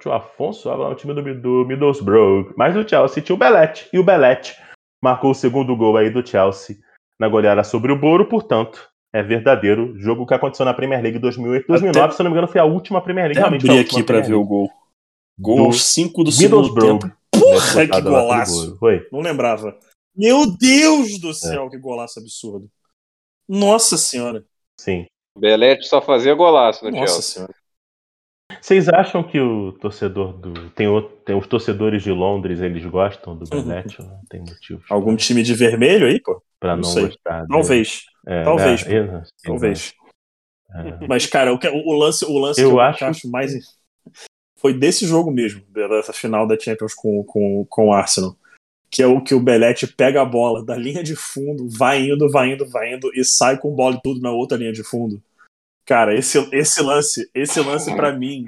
[0.00, 2.54] Tinha o Afonso Alves lá no time do, do Middlesbrough.
[2.56, 3.88] Mas do Chelsea tinha o Belete.
[3.92, 4.56] E o Belete
[5.02, 6.76] marcou o segundo gol aí do Chelsea
[7.20, 9.98] na goleada sobre o Boro, portanto, é verdadeiro.
[9.98, 12.64] Jogo que aconteceu na Premier League 2008-2009, Até- se eu não me engano, foi a
[12.64, 13.40] última Premier League.
[13.40, 14.70] Até foi abri aqui pra Premier ver o gol.
[15.40, 16.98] Gol Do aos 5 do segundo Middlesbrough.
[17.00, 17.16] tempo.
[17.32, 18.76] Porra, que golaço.
[18.78, 19.06] Foi.
[19.12, 19.76] Não lembrava.
[20.16, 21.18] Meu Deus É.
[21.20, 22.68] do céu, que golaço absurdo.
[23.48, 24.44] Nossa senhora.
[24.80, 25.06] Sim.
[25.38, 27.22] Belete só fazia golaço no Nossa Chelsea.
[27.34, 27.54] senhora.
[28.60, 30.70] Vocês acham que o torcedor do.
[30.70, 34.00] Tem, outro- tem os torcedores de Londres, eles gostam do Belete?
[34.02, 34.82] Não tem motivo.
[34.90, 36.42] Algum time de vermelho aí, pô?
[36.58, 37.06] pra não não, sei.
[37.06, 37.36] gostar.
[37.42, 37.48] dele.
[37.52, 38.04] Talvez.
[38.26, 39.22] É, talvez, né?
[39.44, 39.94] Talvez.
[40.70, 40.98] né?
[41.02, 41.06] É.
[41.06, 43.52] Mas, cara, o, que- o lance, o lance Eu que eu acho- acho mais.
[44.58, 48.34] Foi desse jogo mesmo, dessa final da Champions com, com, com o Arsenal.
[48.90, 52.28] Que é o que o Belete pega a bola da linha de fundo, vai indo,
[52.30, 55.22] vai indo, vai indo e sai com bola e tudo na outra linha de fundo.
[55.88, 58.44] Cara, esse, esse lance, esse lance para mim,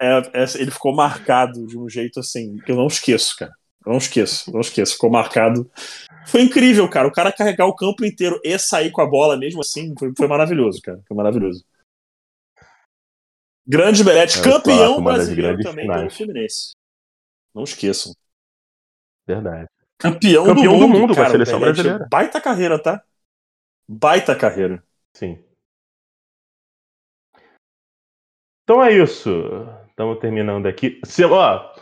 [0.00, 3.52] é- é- ele ficou marcado de um jeito assim que eu não esqueço, cara.
[3.84, 4.94] Eu não esqueço, não esqueço.
[4.94, 5.70] Ficou marcado.
[6.26, 7.06] Foi incrível, cara.
[7.06, 10.26] O cara carregar o campo inteiro e sair com a bola mesmo assim foi, foi
[10.26, 11.02] maravilhoso, cara.
[11.06, 11.62] Foi maravilhoso.
[13.66, 16.00] Grande Belete, É, campeão brasileiro também finais.
[16.00, 16.70] pelo Fluminense.
[17.54, 18.14] Não esqueçam.
[19.26, 19.68] Verdade.
[19.98, 22.08] Campeão, Campeão do do mundo, mundo com a cara, seleção Belete, brasileira.
[22.10, 23.04] Baita carreira, tá?
[23.86, 24.82] Baita carreira.
[25.14, 25.38] Sim.
[28.70, 29.66] Então é isso.
[29.88, 31.00] Estamos terminando aqui.
[31.04, 31.72] Se, ó,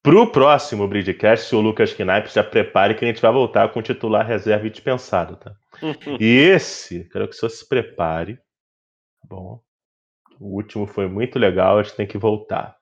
[0.00, 3.82] pro próximo Bridgecast, o Lucas Knaip já prepare que a gente vai voltar com o
[3.82, 5.52] titular reserva e dispensado, tá?
[6.20, 8.36] E esse, quero que você se prepare.
[8.36, 9.60] Tá bom.
[10.38, 12.76] O último foi muito legal, a gente tem que voltar.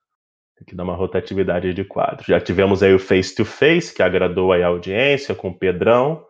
[0.59, 2.27] Tem que dar uma rotatividade de quadros.
[2.27, 6.23] Já tivemos aí o Face to Face, que agradou aí a audiência com o Pedrão.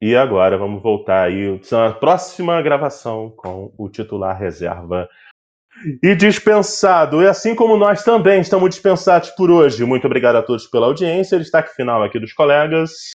[0.00, 5.06] E agora vamos voltar aí na próxima gravação com o titular reserva
[6.02, 7.22] e dispensado.
[7.22, 9.84] E assim como nós também estamos dispensados por hoje.
[9.84, 11.38] Muito obrigado a todos pela audiência.
[11.38, 13.12] Destaque final aqui dos colegas.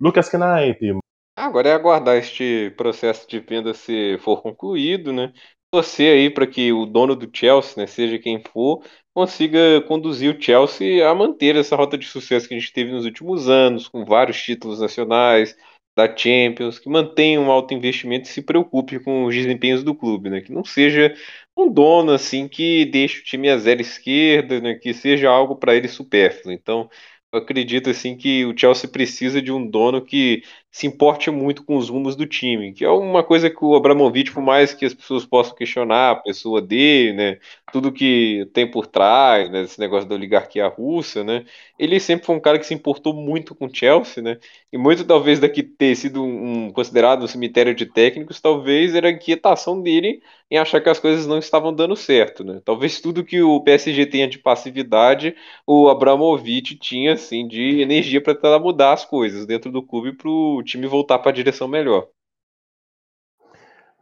[0.00, 0.98] Lucas Knaip,
[1.36, 5.32] Agora é aguardar este processo de venda se for concluído, né?
[5.72, 10.40] Torcer aí para que o dono do Chelsea, né, seja quem for, consiga conduzir o
[10.40, 14.04] Chelsea a manter essa rota de sucesso que a gente teve nos últimos anos, com
[14.04, 15.56] vários títulos nacionais,
[15.96, 20.30] da Champions, que mantenha um alto investimento e se preocupe com os desempenhos do clube,
[20.30, 20.40] né?
[20.40, 21.14] Que não seja
[21.56, 24.74] um dono assim que deixe o time a zero esquerda, né?
[24.74, 26.52] Que seja algo para ele supérfluo.
[26.52, 26.88] Então,
[27.32, 30.42] eu acredito assim que o Chelsea precisa de um dono que
[30.72, 34.32] se importe muito com os rumos do time, que é uma coisa que o Abramovich,
[34.32, 37.38] por mais que as pessoas possam questionar a pessoa dele, né,
[37.72, 41.44] tudo que tem por trás, né, esse negócio da oligarquia russa, né,
[41.78, 44.38] ele sempre foi um cara que se importou muito com o Chelsea, né,
[44.72, 49.08] e muito talvez daqui ter sido um, um- considerado um cemitério de técnicos, talvez era
[49.08, 53.24] a inquietação dele em achar que as coisas não estavam dando certo, né, talvez tudo
[53.24, 55.34] que o PSG tenha de passividade,
[55.66, 60.28] o Abramovich tinha, assim, de energia para tentar mudar as coisas dentro do clube para
[60.30, 62.08] o time voltar para a direção melhor.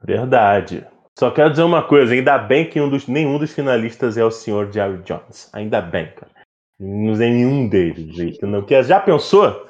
[0.02, 0.86] Verdade.
[1.18, 4.30] Só quero dizer uma coisa, ainda bem que um dos, nenhum dos finalistas é o
[4.30, 5.50] senhor Jerry Jones.
[5.52, 6.30] Ainda bem, cara.
[6.78, 8.18] Não tem nenhum deles.
[8.18, 8.62] Entendeu?
[8.62, 9.68] Porque já pensou?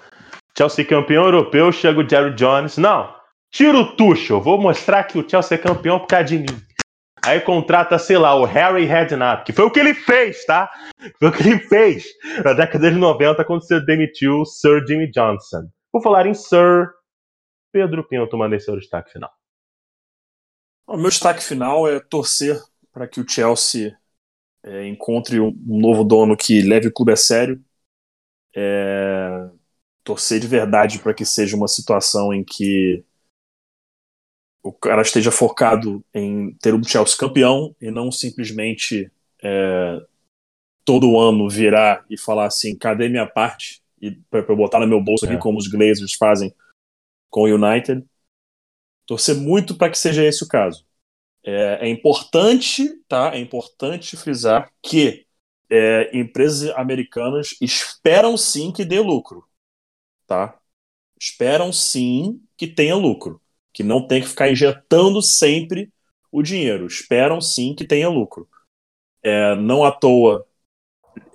[0.56, 2.76] Chelsea campeão europeu, chega o Jerry Jones.
[2.76, 3.12] Não,
[3.50, 4.40] tira o Tuchel.
[4.40, 6.70] Vou mostrar que o Chelsea é campeão por causa de mim.
[7.24, 10.70] Aí contrata, sei lá, o Harry Redknapp, que foi o que ele fez, tá?
[11.18, 12.06] Foi o que ele fez
[12.44, 15.68] na década de 90 quando você demitiu o Sir Jimmy Johnson.
[15.92, 16.92] Por falar em Sir,
[17.72, 19.30] Pedro Pinto manda seu destaque final.
[20.86, 22.60] O meu destaque final é torcer
[22.92, 23.96] para que o Chelsea
[24.62, 27.62] é, encontre um, um novo dono que leve o clube a sério.
[28.54, 29.48] É,
[30.02, 33.04] torcer de verdade para que seja uma situação em que
[34.62, 39.10] o cara esteja focado em ter o Chelsea campeão e não simplesmente
[39.42, 40.00] é,
[40.84, 43.79] todo ano virar e falar assim: cadê minha parte?
[44.00, 45.38] E para eu botar no meu bolso aqui, É.
[45.38, 46.54] como os Glazers fazem
[47.28, 48.04] com o United.
[49.06, 50.86] Torcer muito para que seja esse o caso.
[51.44, 53.34] É, é importante, tá?
[53.34, 55.26] É importante frisar que
[55.70, 59.44] é, empresas americanas esperam sim que dê lucro,
[60.26, 60.58] tá?
[61.18, 63.40] Esperam sim que tenha lucro,
[63.72, 65.92] que não tem que ficar injetando sempre
[66.30, 66.86] o dinheiro.
[66.86, 68.48] Esperam sim que tenha lucro.
[69.22, 70.46] É, não à toa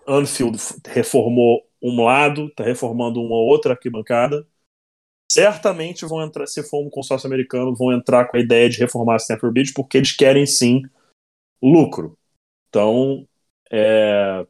[0.07, 0.57] Anfield
[0.87, 4.47] reformou um lado, está reformando uma outra arquibancada.
[5.31, 9.15] Certamente vão entrar, se for um consórcio americano, vão entrar com a ideia de reformar
[9.15, 10.83] a Stanford Bridge, porque eles querem sim
[11.61, 12.17] lucro.
[12.69, 13.27] Então,
[13.71, 14.45] é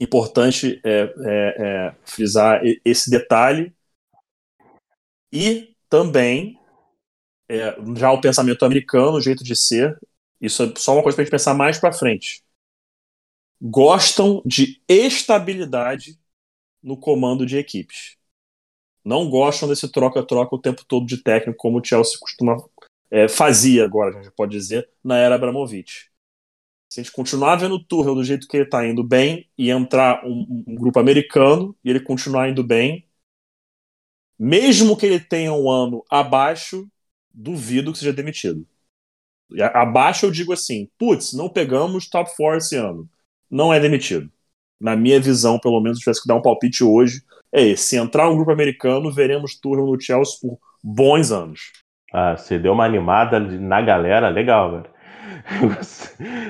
[0.00, 1.06] importante é, é,
[1.58, 3.74] é, frisar esse detalhe.
[5.32, 6.58] E também,
[7.48, 9.98] é, já o pensamento americano, o jeito de ser,
[10.40, 12.42] isso é só uma coisa para a gente pensar mais para frente.
[13.60, 16.17] Gostam de estabilidade
[16.82, 18.16] no comando de equipes.
[19.04, 22.56] Não gostam desse troca-troca o tempo todo de técnico, como o Chelsea costuma
[23.10, 26.10] é, fazia agora, a gente pode dizer, na era Abramovich.
[26.88, 29.70] Se a gente continuar vendo o Tuchel do jeito que ele está indo bem e
[29.70, 33.06] entrar um, um, grupo americano e ele continuar indo bem,
[34.38, 36.88] mesmo que ele tenha um ano abaixo,
[37.32, 38.66] duvido que seja demitido.
[39.74, 43.08] Abaixo eu digo assim, putz, não pegamos top 4 esse ano.
[43.50, 44.30] Não é demitido.
[44.80, 47.22] Na minha visão, pelo menos, se tivesse que dar um palpite hoje,
[47.52, 47.84] é esse.
[47.84, 51.72] Se entrar um grupo americano, veremos Tuchel no Chelsea por bons anos.
[52.12, 54.98] Ah, você deu uma animada na galera, legal, velho.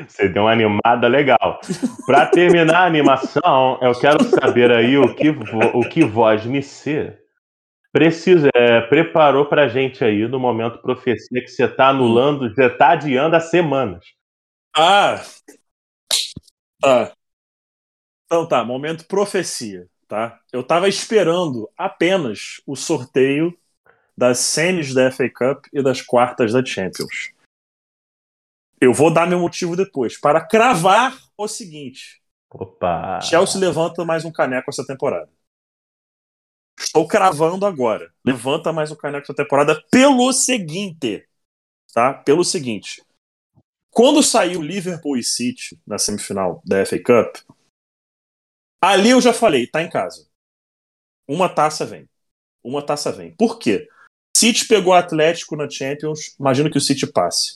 [0.08, 1.60] Você deu uma animada legal.
[2.06, 7.18] Para terminar a animação, eu quero saber aí o que, o que voz me ser
[7.92, 12.90] precisa, é, preparou pra gente aí no momento profecia que você tá anulando, você tá
[12.90, 14.04] adiando há semanas.
[14.76, 15.20] Ah!
[16.80, 17.12] Tá.
[18.28, 20.38] Então tá, momento profecia, tá?
[20.52, 23.58] Eu tava esperando apenas o sorteio
[24.14, 27.32] das semis da FA Cup e das quartas da Champions.
[28.78, 32.22] Eu vou dar meu motivo depois, para cravar o seguinte.
[32.50, 33.18] Opa!
[33.22, 35.30] Chelsea levanta mais um caneco essa temporada.
[36.78, 38.12] Estou cravando agora.
[38.22, 41.26] Levanta mais um caneco essa temporada pelo seguinte,
[41.94, 42.12] tá?
[42.12, 43.02] Pelo seguinte.
[43.90, 47.57] Quando saiu Liverpool e City na semifinal da FA Cup,
[48.80, 50.26] ali eu já falei, tá em casa.
[51.26, 52.08] Uma taça vem.
[52.62, 53.34] Uma taça vem.
[53.36, 53.88] Por quê?
[54.36, 57.54] City pegou o Atlético na Champions, imagino que o City passe.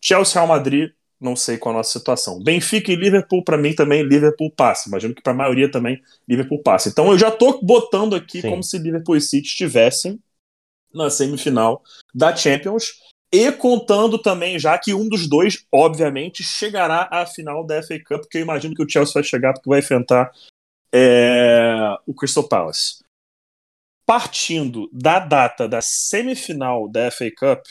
[0.00, 2.42] Chelsea Real Madrid, não sei qual a nossa situação.
[2.42, 4.88] Benfica e Liverpool, para mim também, Liverpool passa.
[4.88, 6.88] Imagino que para a maioria também, Liverpool passa.
[6.88, 8.50] Então eu já tô botando aqui Sim.
[8.50, 10.20] como se Liverpool e City estivessem
[10.92, 11.82] na semifinal
[12.14, 12.86] da Champions.
[13.32, 18.20] E contando também já que um dos dois, obviamente, chegará à final da FA Cup,
[18.22, 20.30] porque eu imagino que o Chelsea vai chegar porque vai enfrentar
[20.92, 23.04] é, o Crystal Palace.
[24.06, 27.64] Partindo da data da semifinal da FA Cup,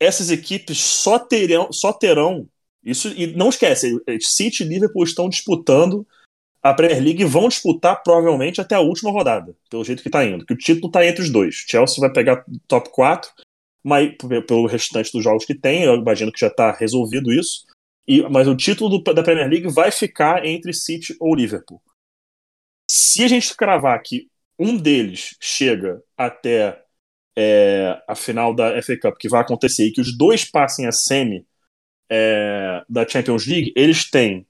[0.00, 2.48] essas equipes só terão, só terão
[2.84, 6.06] isso e não esquece, City e Liverpool estão disputando
[6.62, 10.24] a Premier League e vão disputar provavelmente até a última rodada, pelo jeito que está
[10.24, 11.64] indo, que o título está entre os dois.
[11.68, 13.30] Chelsea vai pegar top 4,
[13.84, 14.14] mas
[14.46, 17.66] pelo restante dos jogos que tem, eu imagino que já está resolvido isso.
[18.06, 21.80] E, mas o título do, da Premier League vai ficar entre City ou Liverpool.
[22.90, 24.28] Se a gente cravar que
[24.58, 26.82] um deles chega até
[27.36, 30.92] é, a final da FA Cup que vai acontecer e que os dois passem a
[30.92, 31.46] semi
[32.10, 34.46] é, da Champions League, eles têm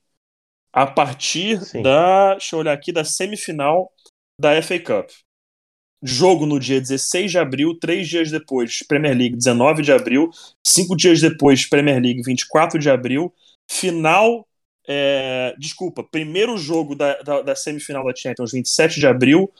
[0.73, 1.83] a partir Sim.
[1.83, 2.33] da.
[2.33, 3.93] Deixa eu olhar aqui, da semifinal
[4.39, 5.11] da FA Cup.
[6.03, 10.31] Jogo no dia 16 de abril, três dias depois, Premier League, 19 de abril,
[10.67, 13.33] cinco dias depois, Premier League, 24 de abril,
[13.73, 14.47] final.
[14.87, 19.53] É, desculpa, primeiro jogo da, da, da semifinal da Champions, 27 de abril,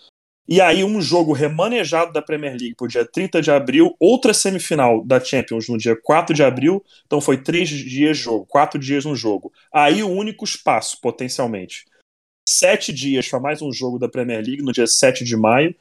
[0.49, 4.35] e aí, um jogo remanejado da Premier League para o dia 30 de abril, outra
[4.35, 6.85] semifinal da Champions no dia 4 de abril.
[7.07, 9.53] Então, foi três dias jogo, quatro dias no jogo.
[9.73, 11.85] Aí, o único espaço, potencialmente.
[12.49, 15.75] Sete dias para mais um jogo da Premier League no dia 7 de maio.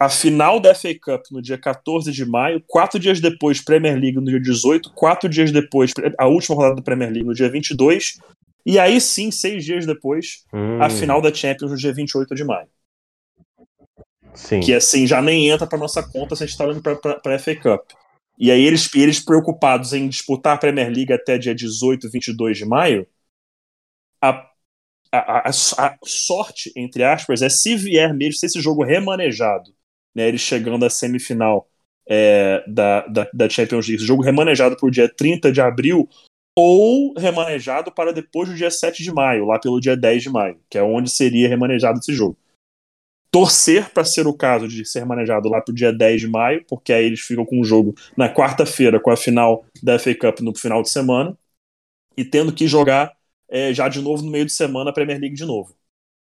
[0.00, 2.64] A final da FA Cup no dia 14 de maio.
[2.66, 4.94] Quatro dias depois, Premier League no dia 18.
[4.94, 8.18] Quatro dias depois, a última rodada da Premier League no dia 22.
[8.64, 10.82] E aí sim, seis dias depois, hum.
[10.82, 12.68] a final da Champions no dia 28 de maio.
[14.32, 14.60] Sim.
[14.60, 17.38] Que assim já nem entra para nossa conta se a gente está olhando para a
[17.38, 17.90] FA Cup.
[18.38, 22.64] E aí eles, eles preocupados em disputar a Premier League até dia 18, 22 de
[22.64, 23.06] maio,
[24.18, 24.48] a,
[25.12, 29.74] a, a, a sorte, entre aspas, é se vier mesmo, se esse jogo remanejado,
[30.14, 31.68] né, chegando à semifinal
[32.08, 36.08] é, da, da, da Champions League, jogo remanejado para o dia 30 de abril,
[36.56, 40.60] ou remanejado para depois do dia 7 de maio, lá pelo dia 10 de maio,
[40.68, 42.36] que é onde seria remanejado esse jogo
[43.30, 46.92] torcer para ser o caso de ser manejado lá pro dia 10 de maio, porque
[46.92, 50.56] aí eles ficam com o jogo na quarta-feira com a final da FA Cup no
[50.56, 51.38] final de semana
[52.16, 53.16] e tendo que jogar
[53.48, 55.76] é, já de novo no meio de semana a Premier League de novo.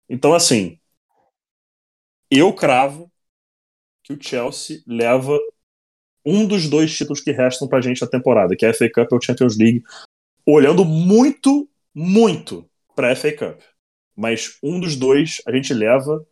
[0.09, 0.79] Então, assim,
[2.31, 3.11] eu cravo
[4.11, 5.39] que o Chelsea leva
[6.25, 9.13] um dos dois títulos que restam pra gente na temporada, que é a FA Cup
[9.13, 9.83] ou a Champions League,
[10.45, 13.61] olhando muito, muito pra FA Cup.
[14.17, 16.27] mas um dos dois a gente leva.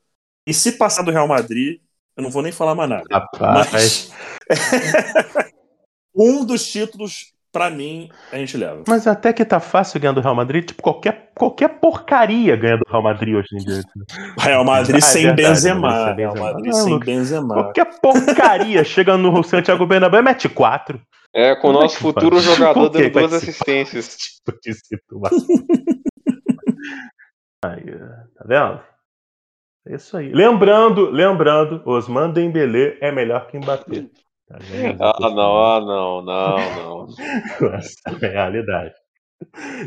[0.47, 1.81] E se passar do Real Madrid,
[2.17, 3.07] eu não vou nem falar mais nada.
[3.11, 4.11] Rapaz.
[4.49, 5.53] Mas
[6.15, 8.85] um dos títulos, pra mim, a gente leva.
[8.87, 12.85] Mas até que tá fácil ganhar do Real Madrid, tipo, qualquer, qualquer porcaria ganha do
[12.89, 13.83] Real Madrid hoje em dia.
[14.39, 16.15] Real Madrid Ah, é sem verdade, Benzema.
[16.15, 16.53] Real Benzema.
[16.53, 17.55] Madrid Não, sem Lucas, Benzema.
[17.55, 21.01] Qualquer porcaria chega no Santiago Bernabéu e mete 4.
[21.35, 22.57] É, com o é nosso futuro faz?
[22.57, 24.17] jogador dando duas assistências.
[24.17, 25.47] Tipo de situação.
[27.65, 27.85] Aí,
[28.37, 28.81] tá vendo?
[29.89, 30.31] É isso aí.
[30.33, 34.07] Lembrando, lembrando, Osman Dembélé é melhor que Mbappé.
[34.49, 34.59] Tá?
[35.01, 37.69] Ah, não, ah, não, não, não.
[37.77, 38.95] Essa é a realidade.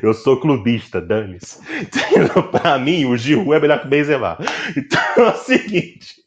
[0.02, 1.60] Eu sou clubista, dane-se.
[1.82, 4.38] Então, pra mim, o Giroud é melhor que o Benzema.
[4.78, 6.22] Então é o seguinte.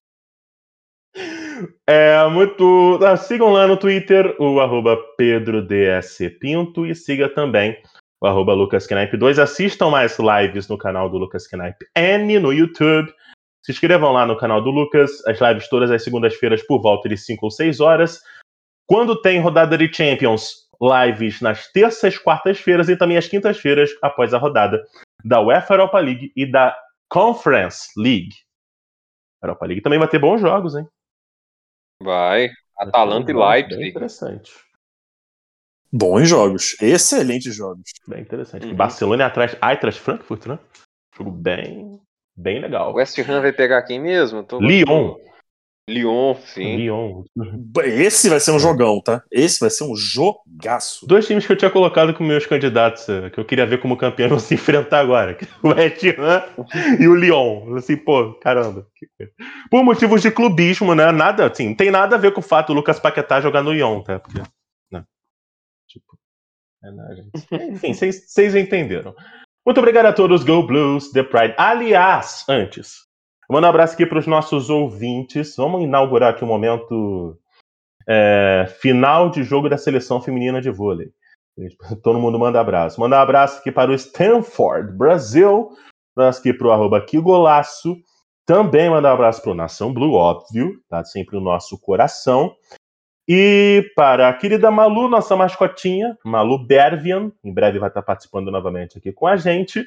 [1.86, 2.98] É muito.
[3.04, 7.76] ah, sigam lá no Twitter o arroba PedroDSPinto e siga também
[8.20, 9.40] o arroba LucasKnipe2.
[9.40, 13.12] Assistam mais lives no canal do Lucas Knipe N no YouTube.
[13.64, 15.24] Se inscrevam lá no canal do Lucas.
[15.26, 18.20] As lives todas as segundas-feiras por volta de 5 ou 6 horas.
[18.86, 24.38] Quando tem rodada de Champions, lives nas terças, quartas-feiras e também às quintas-feiras após a
[24.38, 24.84] rodada
[25.24, 26.76] da UEFA Europa League e da
[27.08, 28.34] Conference League.
[29.42, 30.86] A Europa League também vai ter bons jogos, hein?
[32.02, 32.50] Vai.
[32.78, 33.88] Atalanta e Leipzig.
[33.88, 34.52] interessante.
[35.90, 36.76] Bons jogos.
[36.82, 37.90] Excelentes jogos.
[38.06, 38.66] Bem interessante.
[38.66, 38.74] Uhum.
[38.74, 39.56] Barcelona é atrás.
[39.62, 40.58] Eintracht Frankfurt, né?
[41.16, 42.00] Jogo bem,
[42.36, 42.92] bem legal.
[42.92, 44.42] O West Ham vai pegar quem mesmo?
[44.42, 45.16] Tô- Lyon.
[45.88, 46.76] Lyon, sim.
[46.76, 47.24] Lyon.
[47.84, 49.22] Esse vai ser um jogão, tá?
[49.30, 51.06] Esse vai ser um jogaço.
[51.06, 53.96] Dois times que eu tinha colocado como meus candidatos, eh, que eu queria ver como
[53.96, 55.32] campeão vão se enfrentar agora.
[55.32, 56.42] é O West Ham
[56.98, 57.76] e o Lyon.
[57.76, 58.86] Assim, pô, caramba.
[59.70, 61.12] Por motivos de clubismo, né?
[61.12, 63.72] Nada, assim, não tem nada a ver com o fato do Lucas Paquetá jogar no
[63.72, 64.18] Lyon, tá?
[64.18, 64.40] Porque,
[64.90, 65.04] né?
[65.86, 66.18] Tipo,
[66.82, 67.30] é, né, gente?
[67.86, 69.14] Enfim, vocês entenderam.
[69.64, 71.54] Muito obrigado a todos, Go Blues, The Pride.
[71.56, 73.06] Aliás, antes,
[73.48, 75.56] eu mando um abraço aqui para os nossos ouvintes.
[75.56, 77.38] Vamos inaugurar aqui um momento
[78.06, 81.08] é, final de jogo da seleção feminina de vôlei.
[82.02, 83.00] Todo mundo manda abraço.
[83.00, 85.70] Manda um abraço aqui para o Stanford, Brasil.
[86.14, 87.96] Abraço aqui para o arroba aqui golaço.
[88.44, 90.78] Também manda um abraço para o Nação Blue, óbvio.
[90.90, 92.54] Tá sempre no nosso coração.
[93.28, 98.98] E para a querida Malu, nossa mascotinha, Malu Bervian, em breve vai estar participando novamente
[98.98, 99.86] aqui com a gente.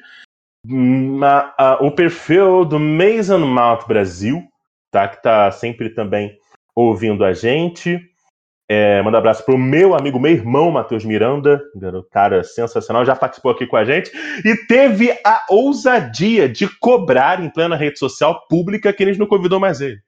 [1.56, 4.42] A- o perfil do Mason Mount Brasil,
[4.90, 5.06] tá?
[5.06, 6.36] Que tá sempre também
[6.74, 8.00] ouvindo a gente.
[8.70, 11.62] É, manda um abraço pro meu amigo, meu irmão, Matheus Miranda,
[12.10, 14.10] cara sensacional, já participou aqui com a gente
[14.44, 19.58] e teve a ousadia de cobrar em plena rede social pública que eles não convidou
[19.58, 19.98] mais ele.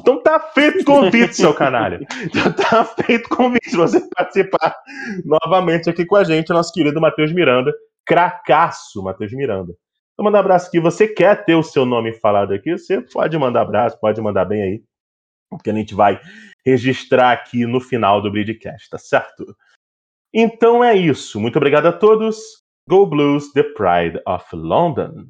[0.00, 2.00] Então tá feito o convite, seu canalha.
[2.24, 4.76] Então tá feito o convite pra você participar
[5.24, 7.72] novamente aqui com a gente, nosso querido Matheus Miranda,
[8.04, 9.74] cracaço Matheus Miranda.
[10.12, 10.80] Então manda um abraço aqui.
[10.80, 12.72] Você quer ter o seu nome falado aqui?
[12.72, 14.82] Você pode mandar abraço, pode mandar bem aí.
[15.50, 16.20] Porque a gente vai
[16.64, 19.56] registrar aqui no final do Bridgecast, tá certo?
[20.32, 21.40] Então é isso.
[21.40, 22.38] Muito obrigado a todos.
[22.88, 25.26] Go Blues, The Pride of London.